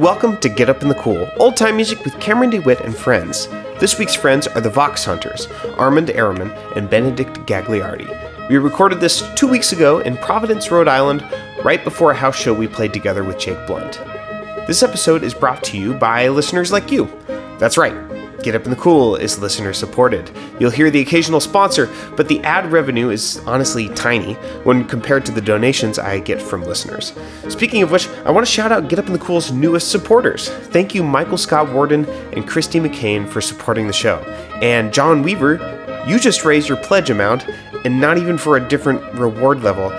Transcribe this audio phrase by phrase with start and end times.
[0.00, 3.48] Welcome to Get Up in the Cool, old time music with Cameron DeWitt and friends.
[3.80, 8.48] This week's friends are the Vox Hunters, Armand Aromin and Benedict Gagliardi.
[8.48, 11.22] We recorded this two weeks ago in Providence, Rhode Island,
[11.62, 14.00] right before a house show we played together with Jake Blount.
[14.66, 17.04] This episode is brought to you by listeners like you.
[17.58, 17.92] That's right,
[18.42, 20.30] Get Up in the Cool is listener supported.
[20.58, 24.34] You'll hear the occasional sponsor, but the ad revenue is honestly tiny
[24.64, 27.12] when compared to the donations I get from listeners.
[27.48, 30.48] Speaking of which, I want to shout out Get Up in the Cool's newest supporters.
[30.48, 34.18] Thank you, Michael Scott Warden and Christy McCain, for supporting the show.
[34.62, 37.46] And John Weaver, you just raised your pledge amount,
[37.84, 39.90] and not even for a different reward level.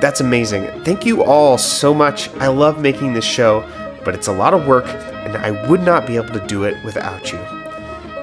[0.00, 0.64] That's amazing.
[0.82, 2.30] Thank you all so much.
[2.36, 3.68] I love making this show,
[4.02, 6.82] but it's a lot of work, and I would not be able to do it
[6.84, 7.61] without you.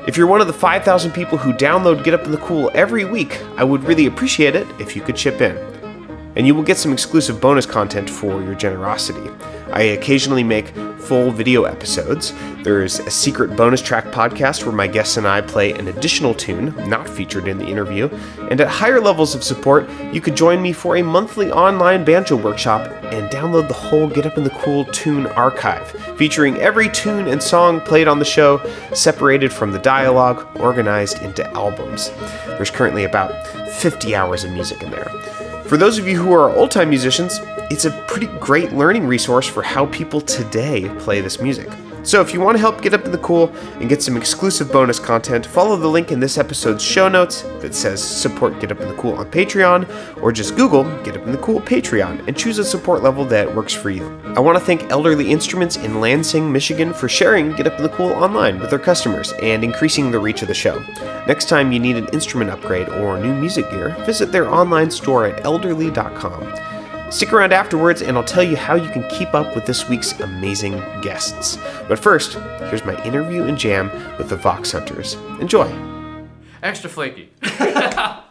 [0.09, 3.05] If you're one of the 5,000 people who download Get Up in the Cool every
[3.05, 5.55] week, I would really appreciate it if you could chip in.
[6.35, 9.29] And you will get some exclusive bonus content for your generosity.
[9.71, 10.73] I occasionally make
[11.09, 12.35] full video episodes.
[12.61, 16.75] There's a secret bonus track podcast where my guests and I play an additional tune
[16.87, 18.09] not featured in the interview.
[18.51, 22.35] And at higher levels of support, you could join me for a monthly online banjo
[22.35, 27.27] workshop and download the whole Get Up in the Cool tune archive, featuring every tune
[27.27, 28.61] and song played on the show,
[28.93, 32.11] separated from the dialogue, organized into albums.
[32.45, 35.09] There's currently about 50 hours of music in there.
[35.69, 37.39] For those of you who are old time musicians,
[37.69, 41.69] it's a pretty great learning resource for how people today play this music.
[42.03, 44.71] So if you want to help get up in the cool and get some exclusive
[44.71, 48.79] bonus content, follow the link in this episode's show notes that says support Get Up
[48.79, 52.37] in the Cool on Patreon, or just Google Get Up in the Cool Patreon and
[52.37, 54.19] choose a support level that works for you.
[54.35, 57.89] I want to thank Elderly Instruments in Lansing, Michigan for sharing Get Up in the
[57.89, 60.79] Cool online with their customers and increasing the reach of the show.
[61.27, 65.25] Next time you need an instrument upgrade or new music gear, visit their online store
[65.25, 66.68] at elderly.com.
[67.09, 70.19] Stick around afterwards, and I'll tell you how you can keep up with this week's
[70.19, 71.57] amazing guests.
[71.87, 72.33] But first,
[72.69, 75.15] here's my interview and jam with the Vox Hunters.
[75.39, 75.67] Enjoy.
[76.61, 77.31] Extra flaky.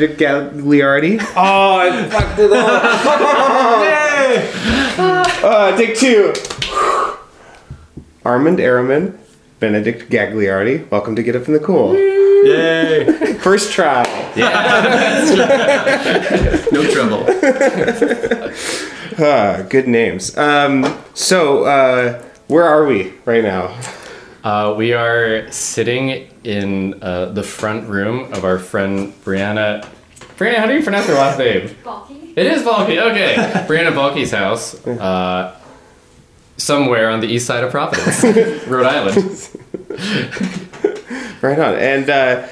[0.00, 1.20] Benedict Gagliardi.
[1.36, 2.96] Oh, I fucked it up.
[5.42, 6.32] Uh, take two.
[8.24, 9.18] Armand Aromin,
[9.58, 10.88] Benedict Gagliardi.
[10.90, 11.94] Welcome to Get Up in the Cool.
[11.96, 13.34] Yay!
[13.40, 14.04] First try.
[14.36, 15.26] Yeah.
[16.72, 17.24] No trouble.
[19.18, 20.36] Ah, good names.
[20.38, 23.74] Um, so, uh, where are we right now?
[24.44, 29.86] Uh, we are sitting in uh, the front room of our friend Brianna.
[30.36, 31.74] Brianna, how do you pronounce her last name?
[31.84, 32.32] Balky.
[32.36, 32.98] It is Balky.
[32.98, 33.34] Okay,
[33.68, 35.58] Brianna Balky's house, uh,
[36.56, 38.22] somewhere on the east side of Providence,
[38.66, 39.48] Rhode Island.
[41.42, 41.74] Right on.
[41.76, 42.48] And uh,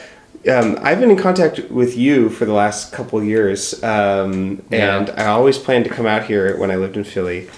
[0.50, 4.96] um, I've been in contact with you for the last couple years, um, Yeah.
[4.98, 7.50] and I always planned to come out here when I lived in Philly.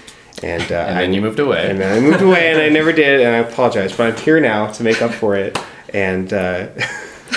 [0.43, 1.69] And, uh, And I, you moved away.
[1.69, 3.95] and then I moved away, and I never did, and I apologize.
[3.95, 5.57] But I'm here now to make up for it.
[5.93, 6.69] And uh,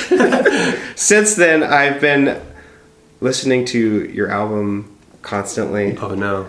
[0.97, 2.41] since then, I've been
[3.21, 5.97] listening to your album constantly.
[5.99, 6.49] Oh no.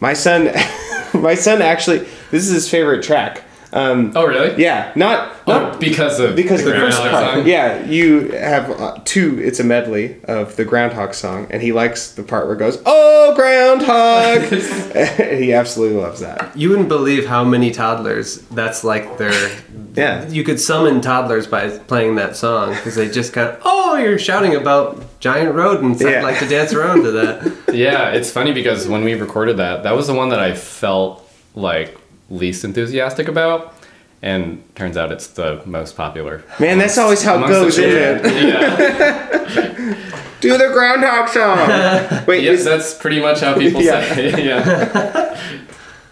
[0.00, 0.50] My son,
[1.14, 1.98] my son actually,
[2.30, 3.42] this is his favorite track.
[3.72, 4.62] Um, oh, really?
[4.62, 7.46] yeah, not not Oh, because of because the first Groundhog part, Song?
[7.46, 9.40] yeah, you have uh, two.
[9.42, 12.80] It's a medley of the Groundhog song, and he likes the part where it goes,
[12.86, 14.42] "Oh, Groundhog!"
[15.40, 16.56] he absolutely loves that.
[16.56, 19.32] You wouldn't believe how many toddlers that's like their.
[19.96, 20.28] Yeah.
[20.28, 24.18] You could summon toddlers by playing that song because they just kind of, oh, you're
[24.18, 26.02] shouting about giant rodents.
[26.02, 26.18] Yeah.
[26.18, 27.74] I'd like to dance around to that.
[27.74, 31.26] Yeah, it's funny because when we recorded that, that was the one that I felt
[31.54, 31.96] like
[32.30, 33.74] least enthusiastic about,
[34.22, 36.42] and turns out it's the most popular.
[36.58, 38.46] Man, that's always how it goes, isn't it?
[38.48, 39.94] Yeah,
[40.40, 42.24] Do the Groundhog song.
[42.26, 44.14] Wait, yes, is- that's pretty much how people Yeah.
[44.14, 44.26] say.
[44.26, 44.44] it.
[44.44, 45.40] yeah,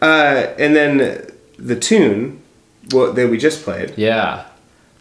[0.01, 2.41] uh, and then the tune,
[2.93, 4.45] well, that we just played, yeah,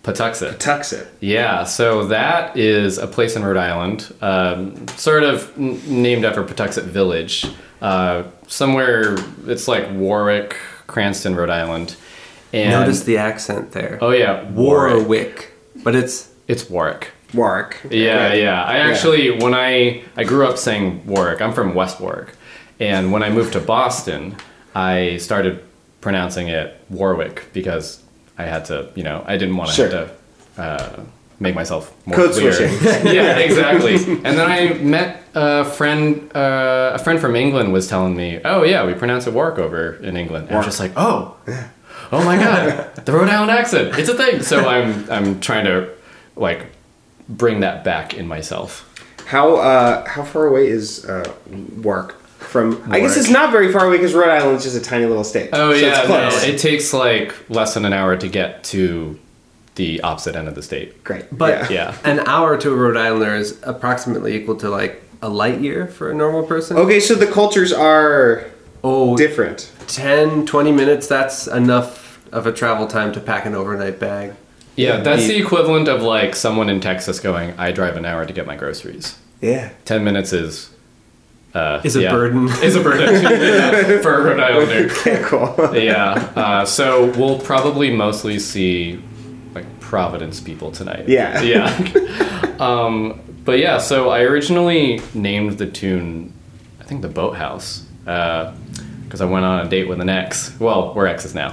[0.04, 0.56] Pawtuxet.
[0.57, 1.07] Tuxet.
[1.21, 6.44] Yeah, so that is a place in Rhode Island, um, sort of n- named after
[6.44, 7.45] Pawtuxet Village,
[7.81, 9.15] uh, somewhere
[9.48, 10.56] it's like Warwick,
[10.88, 11.95] Cranston, Rhode Island.
[12.51, 13.97] And Notice the accent there.
[14.01, 14.97] oh yeah, Warwick.
[15.00, 15.51] Warwick.
[15.83, 17.12] But it's It's Warwick.
[17.33, 17.80] Warwick.
[17.89, 18.63] Yeah, yeah.
[18.63, 22.30] I actually, when I I grew up saying Warwick, I'm from West Warwick,
[22.80, 24.35] and when I moved to Boston,
[24.75, 25.63] I started
[26.01, 28.03] pronouncing it Warwick because
[28.38, 29.89] I had to, you know, I didn't want to Sure.
[29.89, 30.12] have
[30.56, 31.00] to uh,
[31.43, 32.51] make myself more Code clear.
[32.53, 32.73] switching.
[33.13, 33.95] yeah, exactly.
[34.25, 38.63] And then I met a friend, uh, a friend from England was telling me, "Oh
[38.63, 41.35] yeah, we pronounce it Warwick over in England." And I was just like, "Oh,
[42.11, 45.89] oh my god, the Rhode Island accent, it's a thing." So I'm I'm trying to
[46.35, 46.65] like
[47.29, 48.89] bring that back in myself.
[49.25, 51.23] How uh, how far away is uh,
[51.81, 52.81] Warwick from?
[52.91, 55.23] I guess it's not very far away because Rhode Island is just a tiny little
[55.23, 55.49] state.
[55.53, 56.09] Oh So yeah, it's
[56.45, 59.17] no, it takes like less than an hour to get to
[59.75, 61.03] the opposite end of the state.
[61.03, 61.25] Great.
[61.35, 61.95] But Yeah.
[62.03, 66.11] an hour to a Rhode Islander is approximately equal to like a light year for
[66.11, 66.77] a normal person.
[66.77, 68.45] Okay, so the cultures are
[68.83, 69.71] Oh, different.
[69.87, 74.33] 10, 20 minutes, that's enough of a travel time to pack an overnight bag.
[74.75, 78.33] Yeah, that's the equivalent of like someone in Texas going, "I drive an hour to
[78.33, 79.69] get my groceries." Yeah.
[79.85, 80.71] Ten minutes is
[81.53, 82.49] uh, Is a yeah, burden.
[82.63, 84.91] Is a burden yeah, for a Rhode Islander.
[84.91, 85.55] Okay, cool.
[85.77, 89.12] Yeah, uh, so we'll probably mostly see like
[89.93, 91.07] Providence people tonight.
[91.07, 91.39] Yeah.
[91.43, 92.55] yeah.
[92.59, 96.33] um, but yeah, so I originally named the tune,
[96.81, 100.59] I think the Boathouse, because I went on a date with an ex.
[100.59, 101.50] Well, we're exes now.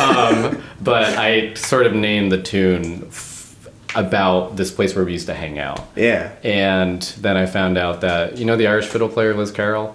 [0.00, 5.26] um, but I sort of named the tune f- about this place where we used
[5.26, 5.86] to hang out.
[5.96, 6.32] Yeah.
[6.42, 9.94] And then I found out that you know the Irish fiddle player Liz Carroll.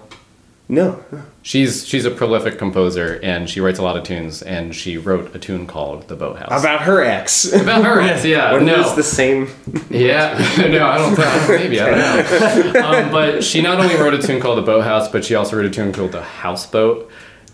[0.66, 1.04] No.
[1.42, 5.34] She's she's a prolific composer and she writes a lot of tunes and she wrote
[5.36, 6.58] a tune called The Boathouse.
[6.58, 7.52] About her ex.
[7.52, 8.52] About her, ex, yeah.
[8.52, 8.80] What no.
[8.80, 9.48] is the same?
[9.90, 11.46] Yeah, no, I don't know.
[11.48, 12.80] Maybe I don't know.
[12.84, 15.66] Um, but she not only wrote a tune called The Boathouse, but she also wrote
[15.66, 17.10] a tune called The Houseboat.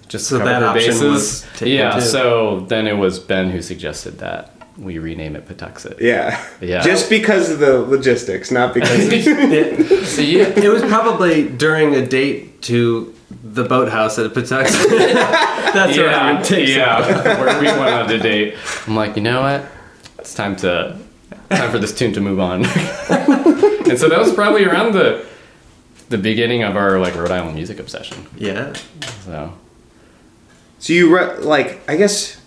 [0.08, 1.46] Just So to cover that her bases.
[1.60, 1.94] yeah.
[1.94, 2.00] too.
[2.00, 6.00] So then it was Ben who suggested that we rename it Pawtuxet.
[6.00, 6.42] Yeah.
[6.60, 6.80] Yeah.
[6.82, 9.12] Just because of the logistics, not because of.
[9.12, 14.88] It, See, it was probably during a date to the boathouse at Pawtuxet.
[15.72, 17.00] That's where yeah, it takes yeah.
[17.40, 18.54] Where we went on a date.
[18.86, 19.64] I'm like, you know what?
[20.18, 20.98] It's time to
[21.48, 22.64] time for this tune to move on.
[22.64, 25.24] and so that was probably around the
[26.08, 28.26] the beginning of our like Rhode Island music obsession.
[28.36, 28.72] Yeah.
[29.24, 29.52] So
[30.80, 31.80] So you re- like?
[31.88, 32.40] I guess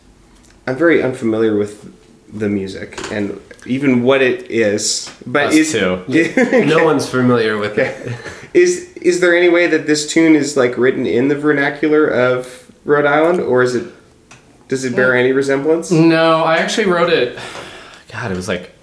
[0.67, 1.93] I'm very unfamiliar with
[2.31, 5.13] the music and even what it is.
[5.25, 6.03] But Us is too.
[6.65, 8.17] No one's familiar with it.
[8.53, 12.71] is is there any way that this tune is like written in the vernacular of
[12.85, 13.91] Rhode Island, or is it?
[14.67, 15.91] Does it bear any resemblance?
[15.91, 17.37] no, I actually wrote it.
[18.11, 18.73] God, it was like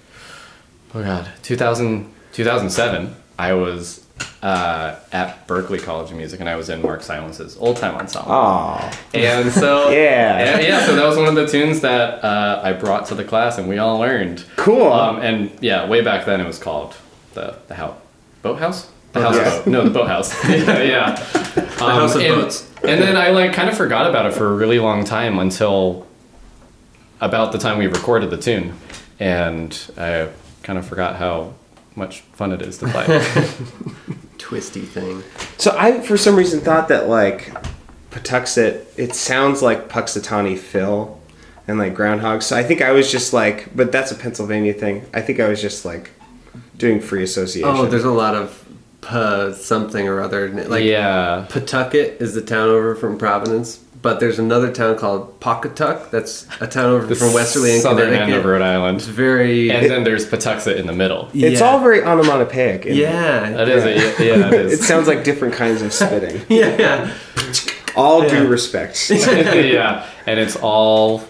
[0.94, 4.04] oh god 2000 2007 i was
[4.42, 8.32] uh, at berklee college of music and i was in mark silence's old time ensemble
[8.32, 10.38] Oh, and so Yeah.
[10.38, 13.24] yeah, yeah so that was one of the tunes that uh, i brought to the
[13.24, 14.90] class and we all learned Cool.
[14.92, 16.94] um, and yeah way back then it was called
[17.34, 17.96] the the house
[18.42, 19.44] boathouse the house Yeah.
[19.58, 21.14] boat no the boathouse yeah, yeah.
[21.54, 22.66] the House of and, Boats.
[22.82, 26.06] and then i like kind of forgot about it for a really long time until
[27.20, 28.72] about the time we recorded the tune
[29.18, 30.28] and i
[30.62, 31.52] kind of forgot how
[31.96, 33.04] much fun it is to play
[34.40, 35.22] Twisty thing.
[35.58, 37.52] so I for some reason thought that like
[38.10, 41.20] Pawtuxet, it sounds like Punxsutawney Phil
[41.68, 42.42] and like Groundhog.
[42.42, 45.06] So I think I was just like, but that's a Pennsylvania thing.
[45.14, 46.10] I think I was just like
[46.76, 47.68] doing free association.
[47.70, 48.64] Oh, there's a lot of
[49.02, 50.48] puh something or other.
[50.48, 56.10] Like yeah Pawtucket is the town over from Providence, but there's another town called Pawcatuck.
[56.10, 58.34] That's a town over from Westerly and southern Connecticut.
[58.34, 61.66] end of rhode island It's very and then there's pawtuxet in the middle It's yeah.
[61.66, 62.84] all very onomatopoeic.
[62.86, 63.50] yeah.
[63.50, 66.40] that is it yeah it It is sounds like different kinds of spitting.
[66.48, 67.14] yeah, yeah.
[67.96, 68.30] All Yeah.
[68.40, 69.10] due respect.
[69.10, 71.22] yeah, and it's all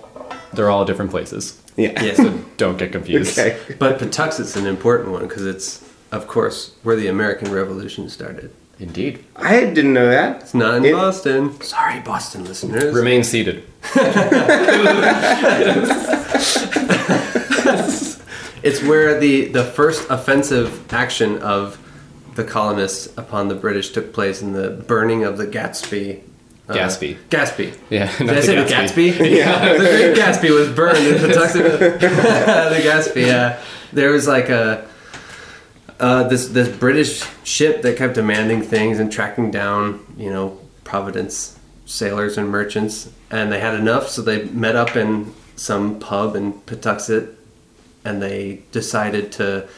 [0.52, 1.60] they're all different places.
[1.76, 2.02] Yeah.
[2.02, 2.14] Yeah.
[2.14, 3.38] So don't get confused.
[3.38, 3.56] Okay.
[3.78, 8.50] But Pawtuxet's an important one because it's, of course, where the American Revolution started.
[8.80, 9.22] Indeed.
[9.36, 10.40] I didn't know that.
[10.42, 11.60] It's not in It- Boston.
[11.60, 12.94] Sorry, Boston listeners.
[12.94, 13.62] Remain seated.
[18.62, 21.78] It's where the, the first offensive action of
[22.34, 26.20] the colonists upon the British took place in the burning of the Gatsby.
[26.68, 27.16] uh, Gatsby.
[27.30, 27.74] Gatsby.
[27.88, 28.14] Yeah.
[28.18, 29.18] Did I say the Gatsby?
[29.36, 29.72] Yeah.
[29.78, 32.00] the Great Gatsby was burned in Pawtuxet.
[32.00, 33.62] the Gatsby, yeah.
[33.94, 34.86] There was like a
[36.00, 41.58] uh, this this British ship that kept demanding things and tracking down, you know, Providence
[41.86, 46.54] sailors and merchants, and they had enough, so they met up in some pub in
[46.54, 47.34] Pawtuxet,
[48.04, 49.68] and they decided to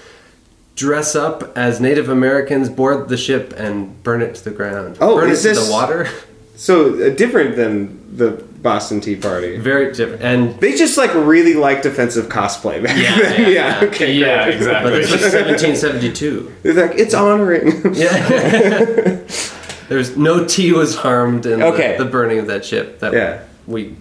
[0.76, 4.97] dress up as Native Americans, board the ship, and burn it to the ground.
[5.00, 6.09] Oh, burn is it to this- the water.
[6.55, 9.59] So uh, different than the Boston Tea Party.
[9.59, 13.40] Very different, and They just like really like defensive cosplay back Yeah, then.
[13.40, 13.88] yeah, Yeah, yeah.
[13.88, 14.12] okay.
[14.12, 14.57] Yeah, great.
[14.57, 14.90] exactly.
[14.92, 16.52] but this was 1772.
[16.62, 17.95] They're like, it's honoring.
[17.95, 19.19] Yeah.
[19.88, 21.97] There's no tea was harmed in Okay.
[21.99, 23.42] the, the burning of that ship that Yeah.
[23.66, 23.97] we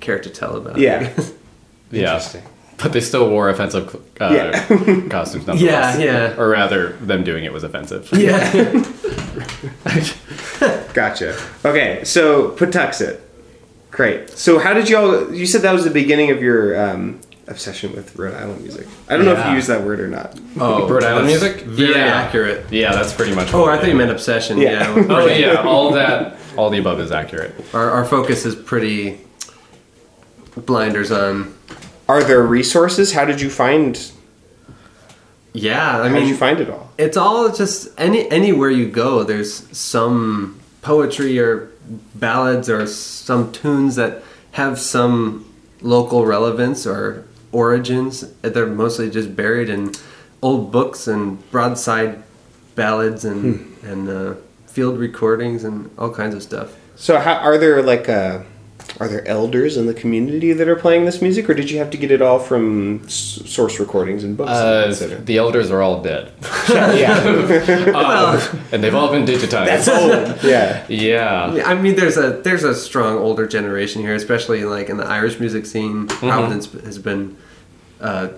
[0.00, 0.78] care to tell about.
[0.78, 1.12] yeah.
[1.92, 2.14] Yeah.
[2.14, 2.42] Interesting.
[2.78, 4.66] But they still wore offensive uh, Yeah.
[5.08, 5.98] costumes nonetheless.
[6.00, 6.34] Yeah, yeah.
[6.36, 8.08] Or rather, them doing it was offensive.
[8.12, 8.42] Yeah.
[10.92, 11.38] Gotcha.
[11.64, 13.20] Okay, so Pawtuxet.
[13.90, 14.30] Great.
[14.30, 15.32] So how did y'all?
[15.32, 18.86] You said that was the beginning of your um, obsession with Rhode Island music.
[19.08, 19.50] I don't know if Yeah.
[19.50, 20.38] you use that word or not.
[20.60, 21.62] Oh, Rhode Island that's music?
[21.62, 22.04] Very Yeah.
[22.06, 22.66] accurate.
[22.70, 23.54] Yeah, that's pretty much.
[23.54, 24.58] Oh, what I it thought you meant obsession.
[24.58, 24.94] Yeah.
[24.94, 25.04] Yeah.
[25.08, 27.54] Oh yeah, all that, all the above is accurate.
[27.72, 29.20] Our, our focus is pretty
[30.56, 31.54] blinders on.
[32.08, 33.12] Are there resources?
[33.12, 34.12] How did you find?
[35.52, 36.92] Yeah, I How mean, did you find it all?
[36.98, 41.70] it's all just any anywhere you go there's some poetry or
[42.14, 45.44] ballads or some tunes that have some
[45.80, 49.92] local relevance or origins they're mostly just buried in
[50.42, 52.22] old books and broadside
[52.74, 54.34] ballads and and uh,
[54.66, 56.76] field recordings and all kinds of stuff.
[56.96, 58.42] So how are there like uh,
[59.00, 61.90] are there elders in the community that are playing this music, or did you have
[61.90, 64.50] to get it all from s- source recordings and books?
[64.50, 65.18] Uh, et cetera?
[65.20, 66.32] the elders are all dead,
[66.70, 67.18] yeah,
[67.94, 69.66] Um, and they've all been digitized.
[69.66, 70.42] that's old.
[70.42, 71.62] Yeah, Yeah.
[71.66, 75.38] I mean, there's a there's a strong older generation here, especially like in the Irish
[75.40, 76.06] music scene.
[76.08, 77.36] Providence has been
[78.00, 78.30] a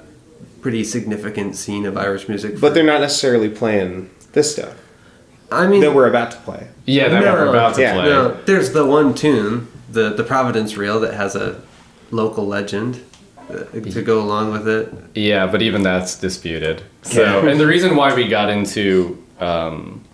[0.60, 2.60] pretty significant scene of Irish music.
[2.60, 4.74] but they're not necessarily playing this stuff
[5.52, 6.68] I mean, that we're about to play.
[6.84, 7.32] Yeah, that No.
[7.32, 7.94] we're about to Yeah.
[7.94, 8.04] play.
[8.06, 11.60] no, there's the one tune, the the Providence reel, that has a
[12.10, 13.02] local legend
[13.50, 14.92] uh, to go along with it.
[15.14, 16.82] Yeah, but even that's disputed.
[17.02, 20.04] So, and the reason why we got into um,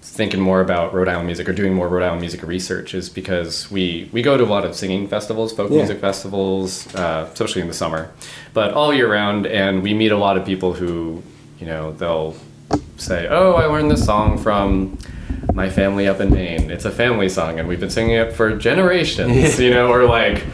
[0.00, 3.70] thinking more about Rhode Island music or doing more Rhode Island music research is because
[3.70, 5.78] we we go to a lot of singing festivals, folk Yeah.
[5.78, 8.10] music festivals, uh, especially in the summer,
[8.52, 11.22] but all year round, and we meet a lot of people who,
[11.60, 12.34] you know, they'll
[12.96, 14.98] say, "Oh, I learned this song from."
[15.52, 16.70] My family up in Maine.
[16.70, 19.58] It's a family song, and we've been singing it for generations.
[19.60, 20.44] you know, or like,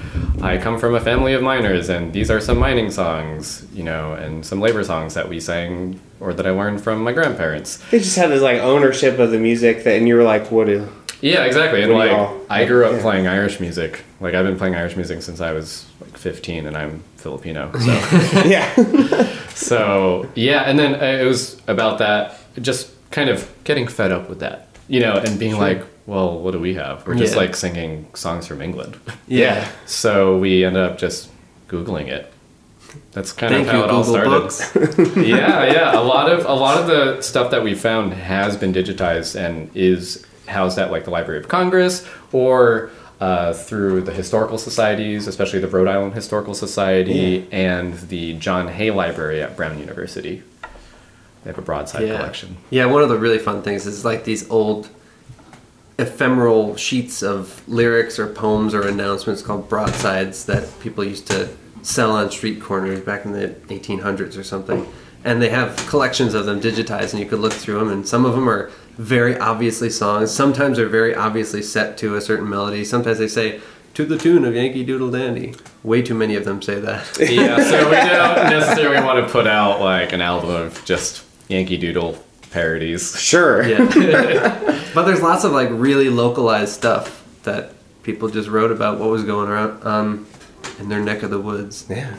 [0.42, 4.14] I come from a family of miners, and these are some mining songs, you know,
[4.14, 7.78] and some labor songs that we sang or that I learned from my grandparents.
[7.90, 10.68] They just had this like ownership of the music that, and you were like, what
[10.68, 10.88] is?
[11.20, 11.82] Yeah, exactly.
[11.82, 12.10] And like,
[12.48, 13.02] I grew up yeah.
[13.02, 14.04] playing Irish music.
[14.20, 17.70] Like, I've been playing Irish music since I was like 15, and I'm Filipino.
[17.80, 20.62] So, yeah, so yeah.
[20.62, 24.69] And then uh, it was about that, just kind of getting fed up with that,
[24.90, 27.06] you know, and being like, well, what do we have?
[27.06, 27.40] We're just Yeah.
[27.40, 28.98] like singing songs from England.
[29.28, 29.68] Yeah.
[29.86, 31.30] So we ended up just
[31.68, 32.32] Googling it.
[33.12, 34.30] that's kind Thank of how it all started.
[34.30, 34.72] Books.
[35.16, 35.98] yeah, yeah.
[35.98, 39.70] A lot of a lot of the stuff that we found has been digitized and
[39.76, 45.60] is housed at like the Library of Congress or uh, through the historical societies, especially
[45.60, 50.42] the Rhode Island Historical Society and the John Hay Library at Brown University.
[51.42, 52.16] They have a broadside yeah.
[52.16, 52.56] collection.
[52.70, 54.90] Yeah, one of the really fun things is like these old
[55.98, 61.48] ephemeral sheets of lyrics or poems or announcements called broadsides that people used to
[61.82, 64.90] sell on street corners back in the 1800s or something.
[65.24, 67.90] And they have collections of them digitized, and you could look through them.
[67.90, 70.30] And some of them are very obviously songs.
[70.30, 72.84] Sometimes they're very obviously set to a certain melody.
[72.84, 73.60] Sometimes they say
[73.92, 75.54] to the tune of Yankee Doodle Dandy.
[75.82, 77.06] Way too many of them say that.
[77.18, 81.76] yeah, so we don't necessarily want to put out like an album of just Yankee
[81.76, 82.16] Doodle
[82.50, 83.18] parodies.
[83.20, 83.62] Sure.
[83.66, 83.84] Yeah.
[84.94, 89.24] but there's lots of like really localized stuff that people just wrote about what was
[89.24, 90.26] going on um,
[90.78, 91.86] in their neck of the woods.
[91.88, 92.14] Yeah.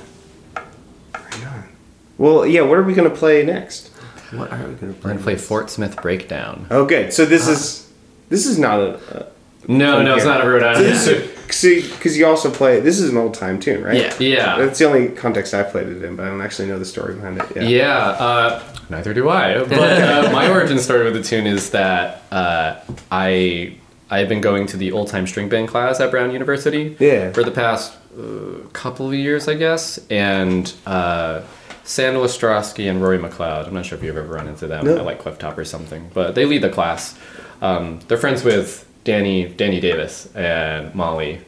[1.13, 1.69] Right on.
[2.17, 2.61] Well, yeah.
[2.61, 3.87] What are we gonna play next?
[4.31, 5.11] What are we gonna We're play?
[5.13, 6.67] gonna play Fort Smith Breakdown.
[6.69, 7.13] Oh, good.
[7.13, 7.91] So this is
[8.29, 9.27] this is not a.
[9.67, 10.97] No, no, it's not a Rhode Island.
[10.97, 12.79] So, because you also play.
[12.79, 13.97] This is an old time tune, right?
[13.97, 14.13] Yeah.
[14.19, 14.57] Yeah.
[14.57, 17.13] That's the only context I played it in, but I don't actually know the story
[17.15, 17.45] behind it.
[17.55, 17.61] Yeah.
[17.63, 19.59] Yeah, uh, neither do I.
[19.63, 22.79] But uh, my origin story with the tune is that uh,
[23.11, 23.75] I
[24.09, 27.31] I've been going to the old time string band class at Brown University Yeah.
[27.33, 30.73] for the past uh, couple of years, I guess, and.
[30.85, 31.41] Uh,
[31.83, 33.67] Sandal Ostrowski and Rory McLeod.
[33.67, 34.97] I'm not sure if you've ever run into them No.
[34.99, 37.17] at like Cliff Top or something, but they lead the class.
[37.59, 41.39] Um, they're friends with Danny Danny Davis and Molly.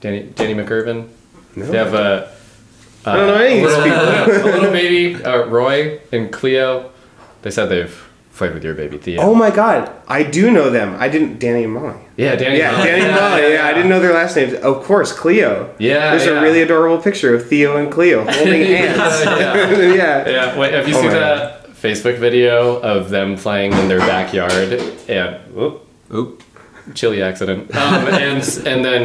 [0.00, 1.08] Danny Danny McIrvin.
[1.56, 1.66] No.
[1.66, 2.32] They have a
[3.04, 3.98] I don't know any of these a people.
[3.98, 6.90] little, a little baby, uh, Roy and Cleo.
[7.42, 9.20] They said they've played with your baby Theo.
[9.20, 10.96] Oh my god, I do know them.
[11.00, 11.38] I didn't.
[11.40, 11.96] Danny and Molly.
[12.16, 12.58] yeah, Danny.
[12.58, 12.84] Yeah, Molly.
[12.86, 13.52] Danny and Molly.
[13.54, 14.54] Yeah, I didn't know their last names.
[14.54, 15.74] Of course, Cleo.
[15.78, 16.38] Yeah, There's yeah.
[16.38, 19.24] a really adorable picture of Theo and Cleo holding hands.
[19.24, 19.70] yeah.
[19.94, 20.28] yeah.
[20.28, 20.58] yeah.
[20.58, 24.72] Wait, have you Oh seen my that Facebook video of them playing in their backyard?
[25.08, 26.42] And whoop, Oop.
[26.94, 27.74] Chilly accident.
[27.74, 29.02] Um, and and then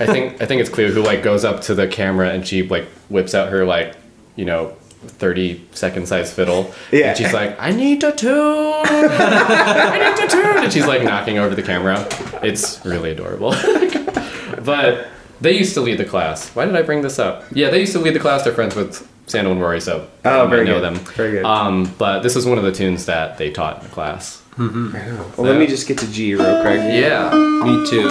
[0.00, 2.62] I think I think it's Cleo who like goes up to the camera and she
[2.66, 3.94] like whips out her like
[4.36, 4.76] you know.
[5.06, 6.72] 30 second size fiddle.
[6.90, 7.08] Yeah.
[7.08, 8.32] And she's like, I need to tune.
[8.32, 10.64] I need to tune.
[10.64, 12.08] And she's like knocking over the camera.
[12.42, 13.50] It's really adorable.
[14.64, 15.08] but
[15.42, 16.48] they used to lead the class.
[16.54, 17.44] Why did I bring this up?
[17.52, 18.44] Yeah, they used to lead the class.
[18.44, 20.84] They're friends with Sandal and Rory, so Oh, very know good.
[20.84, 20.94] them.
[21.14, 21.44] Very good.
[21.44, 24.42] Um, but this is one of the tunes that they taught in the class.
[24.56, 26.78] Well, let me just get to G real quick.
[26.78, 27.30] Yeah.
[27.64, 28.08] Me too.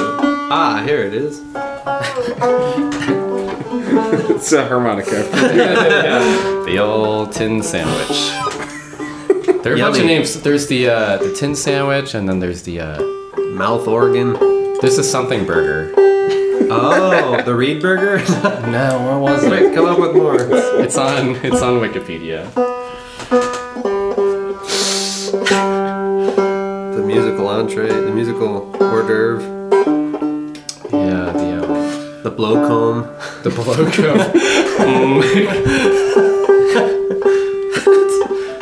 [0.51, 1.41] Ah, here it is.
[4.35, 5.23] It's a harmonica.
[6.65, 8.29] The old tin sandwich.
[9.63, 10.41] There are a bunch of names.
[10.41, 13.01] There's the uh, the tin sandwich, and then there's the uh,
[13.53, 14.33] Mouth organ.
[14.81, 15.93] there's the something burger.
[16.69, 18.17] Oh, the Reed Burger.
[18.69, 20.35] No, what was Quick, come up with more.
[20.81, 22.49] It's on it's on Wikipedia.
[27.13, 29.43] The musical entree, the musical hors d'oeuvre,
[30.91, 33.03] Yeah, the um, the blow comb.
[33.43, 34.15] the Boloco.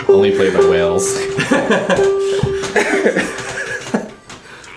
[0.10, 1.16] Only played by whales.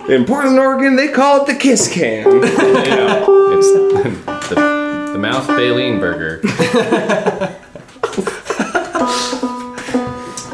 [0.09, 2.25] In Portland, Oregon, they call it the Kiss Can.
[2.43, 3.69] yeah, it's
[4.47, 6.39] the, the mouth baleen burger.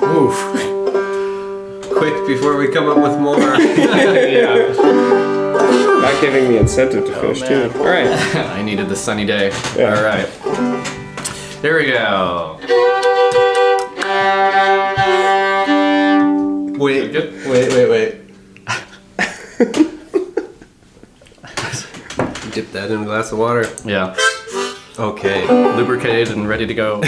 [0.03, 0.70] Oof.
[2.01, 3.37] Quick before we come up with more.
[3.59, 4.73] yeah,
[6.01, 7.69] Not giving me incentive to oh, finish, too.
[7.69, 7.77] man.
[7.77, 8.07] All right.
[8.57, 9.51] I needed the sunny day.
[9.77, 9.95] Yeah.
[9.95, 10.25] All right,
[11.61, 12.57] there we go.
[16.79, 18.15] Wait, wait, wait, wait.
[22.51, 23.67] Dip that in a glass of water.
[23.85, 24.15] Yeah,
[24.97, 25.45] Okay.
[25.77, 26.99] lubricated and ready to go.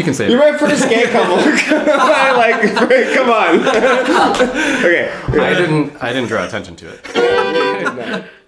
[0.00, 1.36] You can say You're my first gay couple.
[1.38, 2.62] I like,
[3.14, 3.60] come on.
[4.86, 5.12] okay.
[5.28, 6.02] I didn't.
[6.02, 7.06] I didn't draw attention to it.
[7.14, 8.39] We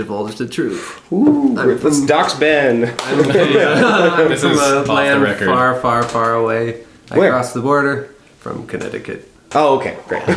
[0.00, 1.00] divulge the truth?
[1.12, 2.84] Ooh, I'm let's from- dox Ben.
[3.00, 5.46] I'm, I'm This from is a off the land record.
[5.46, 6.84] far, far, far away.
[7.10, 7.30] I Where?
[7.30, 9.28] crossed the border from Connecticut.
[9.54, 10.22] Oh, okay, great.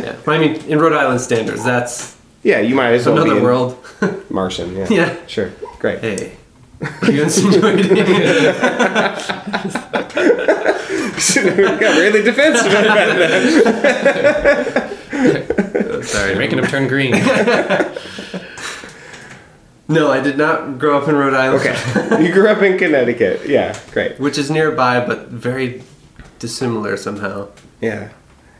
[0.00, 3.20] Yeah, but I mean, in Rhode Island standards, that's Yeah, you might as well be
[3.22, 3.76] another in world.
[4.30, 4.74] Martian.
[4.76, 4.86] Yeah.
[4.90, 5.16] Yeah.
[5.26, 5.50] Sure.
[5.78, 6.00] Great.
[6.00, 6.32] hey,
[7.08, 7.88] you insinuating?
[11.80, 14.96] got really defensive about that.
[16.04, 17.12] Sorry, You're making him turn green.
[19.90, 21.60] No, I did not grow up in Rhode Island.
[21.66, 22.24] Okay.
[22.24, 23.48] You grew up in Connecticut.
[23.48, 24.18] Yeah, great.
[24.20, 25.82] Which is nearby, but very
[26.38, 27.48] dissimilar somehow.
[27.80, 28.10] Yeah.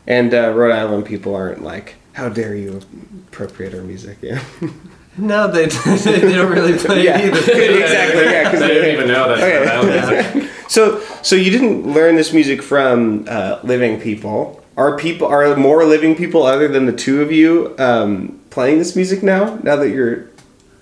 [0.07, 2.81] And uh, Rhode Island people aren't like, how dare you
[3.27, 4.17] appropriate our music?
[4.21, 4.43] Yeah.
[5.17, 5.65] No, they
[5.95, 7.19] they don't really play Yeah.
[7.19, 7.81] it either.
[7.81, 8.23] exactly.
[8.23, 8.49] Yeah.
[8.49, 9.39] I didn't even know that.
[9.39, 9.57] Okay.
[9.59, 14.63] Rhode Island is- So, so you didn't learn this music from uh, living people.
[14.77, 18.95] Are people are more living people other than the two of you um, playing this
[18.95, 19.55] music now?
[19.63, 20.29] Now that you're,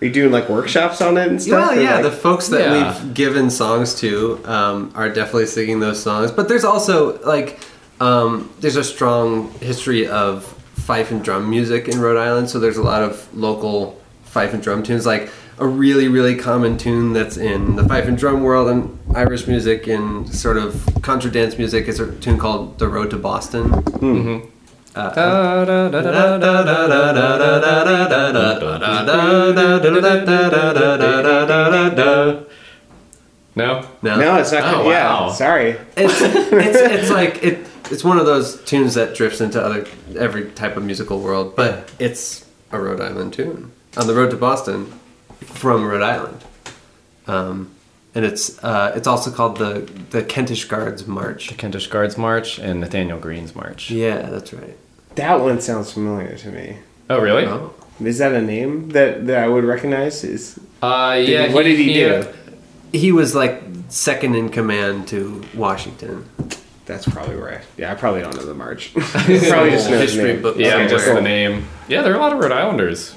[0.02, 1.70] are you doing like workshops on it and stuff?
[1.72, 3.02] Well, yeah, like- the folks that Yeah.
[3.04, 6.32] we've given songs to um, are definitely singing those songs.
[6.32, 7.60] But there's also like
[8.00, 12.50] um, there's a strong history of fife and drum music in Rhode Island.
[12.50, 15.06] So there's a lot of local fife and drum tunes.
[15.06, 19.46] Like a really really common tune that's in the fife and drum world and Irish
[19.48, 23.70] music and sort of contra dance music is a tune called "The Road to Boston."
[24.00, 24.42] Da,
[33.56, 34.64] no, no, no, it's not.
[34.74, 35.32] Oh, yeah, wow.
[35.32, 35.72] sorry.
[35.98, 37.68] It's, it's it's like it.
[37.92, 39.86] It's one of those tunes that drifts into other
[40.18, 44.38] every type of musical world, but it's a Rhode Island tune on the road to
[44.38, 44.94] Boston
[45.42, 46.44] from Rhode Island.
[47.28, 47.72] Um,
[48.16, 51.50] and it's uh, it's also called the the Kentish Guards March.
[51.50, 53.92] The Kentish Guards March and Nathanael Greene's March.
[53.92, 54.78] Yeah, that's right.
[55.16, 56.78] That one sounds familiar to me.
[57.10, 57.46] Oh, really?
[57.46, 57.74] Oh.
[58.02, 60.24] Is that a name that, that I would recognize?
[60.24, 61.48] Is Uh, did yeah.
[61.48, 62.14] he- what did he, do?
[62.14, 62.26] uh,
[62.94, 66.26] He was like second in command to Washington.
[66.86, 67.62] That's probably right.
[67.78, 68.94] Yeah, I probably don't know the march.
[68.94, 70.42] probably just know his History name.
[70.42, 70.88] book Yeah, somewhere.
[70.90, 71.68] just the name.
[71.90, 73.14] Yeah, there are a lot of Rhode Islanders.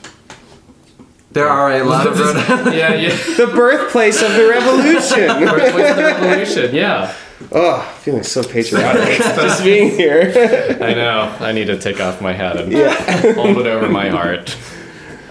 [1.32, 2.74] There are a lot of Rhode Island.
[2.82, 3.08] yeah, yeah.
[3.36, 5.26] The birthplace of the revolution.
[5.48, 6.74] Birthplace of the Revolution.
[6.74, 7.14] Yeah,
[7.52, 10.32] oh, feeling so patriotic just being here.
[10.80, 11.34] I know.
[11.40, 12.92] I need to take off my hat and yeah.
[13.34, 14.56] hold it over my heart.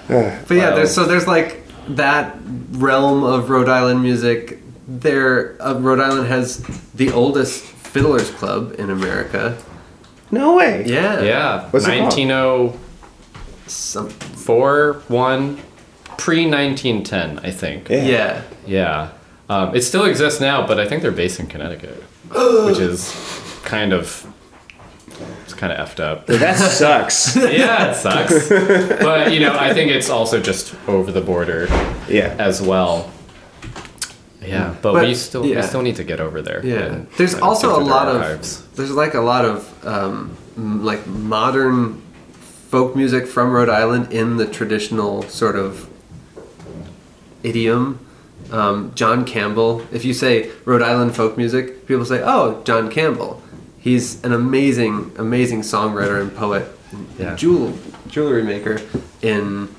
[0.07, 0.75] But yeah, Wow.
[0.75, 2.35] there's so there's like that
[2.71, 4.57] realm of Rhode Island music.
[4.87, 6.57] There, uh, Rhode Island has
[6.93, 9.57] the oldest fiddlers club in America.
[10.31, 10.83] No way.
[10.85, 12.13] Yeah, Yeah, What's it called?
[13.65, 15.57] 1904, 1,
[16.17, 17.89] pre 1910, I think.
[17.89, 18.03] Yeah.
[18.05, 18.41] yeah.
[18.65, 19.09] Yeah.
[19.49, 22.01] Um, it still exists now, but I think they're based in Connecticut,
[22.65, 23.13] which is
[23.63, 24.25] kind of
[25.43, 26.25] it's kind of effed up.
[26.27, 27.35] That sucks.
[27.35, 28.49] yeah, it sucks.
[29.03, 31.67] But you know, I think it's also just over the border
[32.07, 32.35] Yeah.
[32.39, 33.11] as well.
[34.41, 35.57] Yeah, but, But, we still yeah.
[35.57, 36.65] we still need to get over there.
[36.65, 39.85] Yeah, and there's kind also a through their lot of there's like a lot of
[39.85, 40.35] um,
[40.83, 42.01] like modern
[42.69, 45.87] folk music from Rhode Island in the traditional sort of
[47.43, 47.99] idiom.
[48.51, 49.85] Um, John Campbell.
[49.91, 53.41] If you say Rhode Island folk music, people say, "Oh, John Campbell."
[53.79, 56.67] He's an amazing, amazing songwriter and poet,
[57.17, 57.35] Yeah.
[57.35, 57.73] jewel
[58.07, 58.81] jewelry maker
[59.21, 59.69] in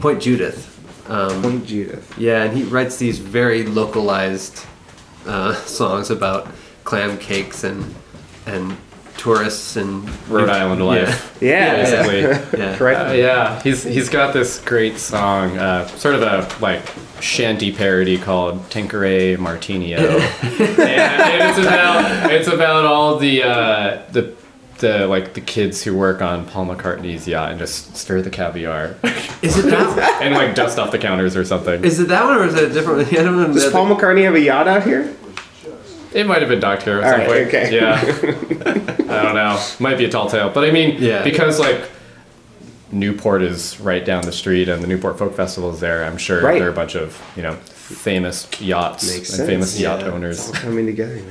[0.00, 0.66] Point Judith.
[1.08, 2.14] Um, Point Judith.
[2.16, 4.64] yeah, and he writes these very localized
[5.26, 6.48] uh, songs about
[6.84, 7.94] clam cakes and
[8.46, 8.76] and
[9.20, 11.26] tourists and Rhode Island life.
[11.40, 11.76] Yeah.
[11.76, 12.20] Basically.
[12.60, 12.76] Yeah.
[12.78, 13.00] Correct.
[13.00, 16.82] Uh, yeah, he's he's got this great song, uh, sort of a like
[17.20, 19.98] shanty parody called Tanqueray Martinio,
[20.42, 24.34] and it's about it's about all the uh, the
[24.80, 28.96] the like the kids who work on Paul McCartney's yacht and just stir the caviar
[29.40, 30.20] Is it that?
[30.22, 31.82] and like dust off the counters or something.
[31.84, 33.06] Is it that one or is it a different?
[33.10, 33.18] one?
[33.18, 33.52] I don't know.
[33.52, 35.14] Does Paul McCartney have a yacht out here?
[36.12, 37.48] It might have been docked here at All some right, point.
[37.48, 37.74] okay.
[37.76, 38.00] Yeah.
[39.18, 39.62] I don't know.
[39.78, 40.50] Might be a tall tale.
[40.50, 41.22] But I mean, Yeah.
[41.22, 41.88] because like
[42.92, 46.42] Newport is right down the street and the Newport Folk Festival is there, I'm sure
[46.42, 46.58] Right.
[46.58, 50.08] there are a bunch of, you know, famous yachts Makes and sense, famous yacht yeah.
[50.10, 50.48] owners.
[50.48, 51.22] All coming together now.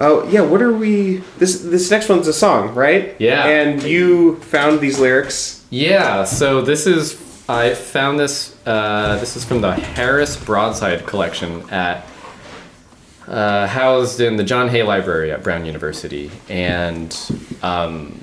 [0.00, 1.22] Oh yeah, what are we?
[1.38, 3.16] This this next one's a song, right?
[3.18, 3.46] Yeah.
[3.46, 5.64] And you found these lyrics.
[5.70, 7.16] Yeah, so this is
[7.48, 12.06] I found this uh, this is from the Harris Broadside collection at
[13.28, 17.16] uh, housed in the John Hay Library at Brown University, and
[17.62, 18.20] um,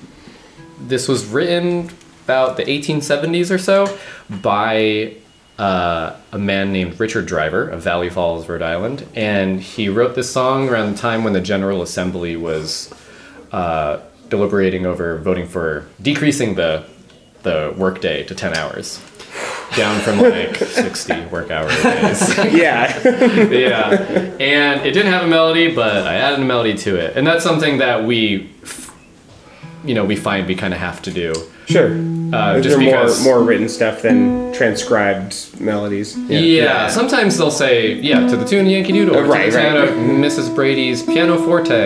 [0.79, 1.89] this was written
[2.23, 3.97] about the 1870s or so
[4.29, 5.15] by
[5.59, 10.31] uh, a man named Richard Driver of Valley Falls, Rhode Island, and he wrote this
[10.31, 12.93] song around the time when the General Assembly was
[13.51, 16.85] uh, deliberating over voting for decreasing the
[17.43, 18.97] the workday to 10 hours,
[19.75, 22.37] down from like 60 work hour days.
[22.55, 23.01] Yeah.
[23.49, 23.89] yeah,
[24.39, 27.43] and it didn't have a melody, but I added a melody to it, and that's
[27.43, 28.93] something that we, f-
[29.83, 31.33] you know, we find we kind of have to do.
[31.67, 31.89] sure.
[32.35, 36.17] Uh, Is just there more because, more written stuff than transcribed melodies?
[36.29, 36.87] yeah.
[36.89, 39.73] sometimes they'll say, yeah, to the tune of Yankee Doodle, or to Right, the tune
[39.75, 39.87] right.
[39.89, 40.53] of Mrs.
[40.53, 41.85] Brady's Piano Forte.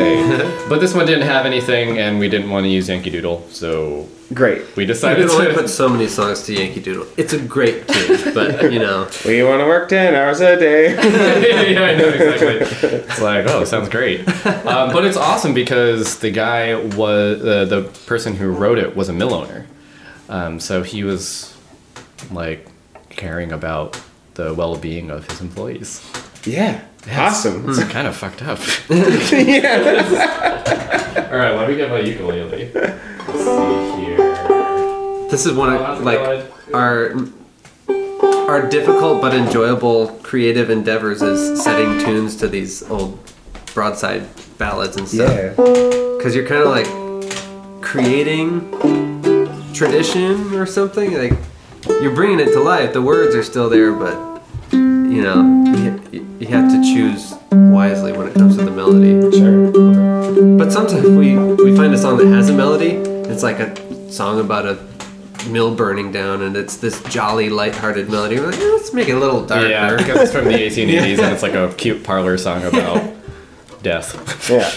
[0.69, 4.07] but this one didn't have anything, and we didn't want to use Yankee Doodle, so
[4.33, 4.61] Great.
[4.75, 5.53] we I decided can only to.
[5.53, 7.07] put so many songs to Yankee Doodle.
[7.17, 10.93] It's a great tune, but you know, We want to work ten hours a day.
[11.73, 12.89] yeah, I know exactly.
[12.99, 14.19] It's like, oh, sounds great.
[14.65, 19.09] Um, but it's awesome because the guy was uh, the person who wrote it was
[19.09, 19.65] a mill owner,
[20.29, 21.53] um, so he was
[22.31, 22.67] like
[23.09, 23.99] caring about
[24.35, 26.01] the well-being of his employees.
[26.45, 26.81] yeah.
[27.11, 27.69] Awesome.
[27.69, 28.59] It's kind of fucked up.
[28.89, 31.27] yeah.
[31.31, 32.71] All right, let me get my ukulele.
[32.73, 34.17] Let's see here.
[35.29, 36.51] this is one that's of like valid.
[36.73, 37.15] our
[38.49, 43.17] our difficult but enjoyable creative endeavors is setting tunes to these old
[43.73, 44.23] broadside
[44.57, 45.31] ballads and stuff.
[45.31, 45.53] Yeah.
[46.17, 46.87] because you're kind of like
[47.81, 49.18] creating
[49.79, 51.33] tradition or something like
[52.01, 54.13] you're bringing it to life the words are still there but
[54.73, 55.41] you know
[56.11, 60.57] you, you have to choose wisely when it comes to the melody Sure.
[60.57, 62.89] but sometimes we we find a song that has a melody
[63.31, 64.77] it's like a song about a
[65.49, 69.13] mill burning down and it's this jolly lighthearted melody we're like "Eh, let's make it
[69.13, 72.37] a little darker Yeah, because it's from the 1880s and it's like a cute parlor
[72.37, 73.13] song about
[73.81, 74.49] death.
[74.49, 74.69] Yeah.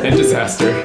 [0.04, 0.82] and disaster.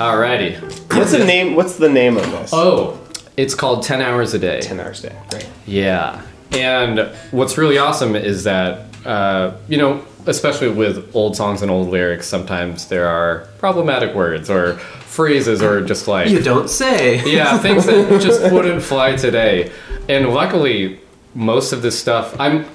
[0.00, 0.58] Alrighty.
[0.92, 1.54] What's the name?
[1.54, 2.50] What's the name of this?
[2.52, 3.00] Oh,
[3.36, 4.60] it's called 10 Hours a Day.
[4.60, 5.16] Ten hours a day.
[5.32, 5.48] Right.
[5.66, 6.22] Yeah.
[6.52, 11.88] And what's really awesome is that, uh, you know, especially with old songs and old
[11.88, 16.28] lyrics, sometimes there are problematic words or phrases or just like.
[16.28, 19.70] you don't say yeah, things that just wouldn't fly today.
[20.08, 21.00] And luckily,
[21.34, 22.66] most of this stuff, I'm,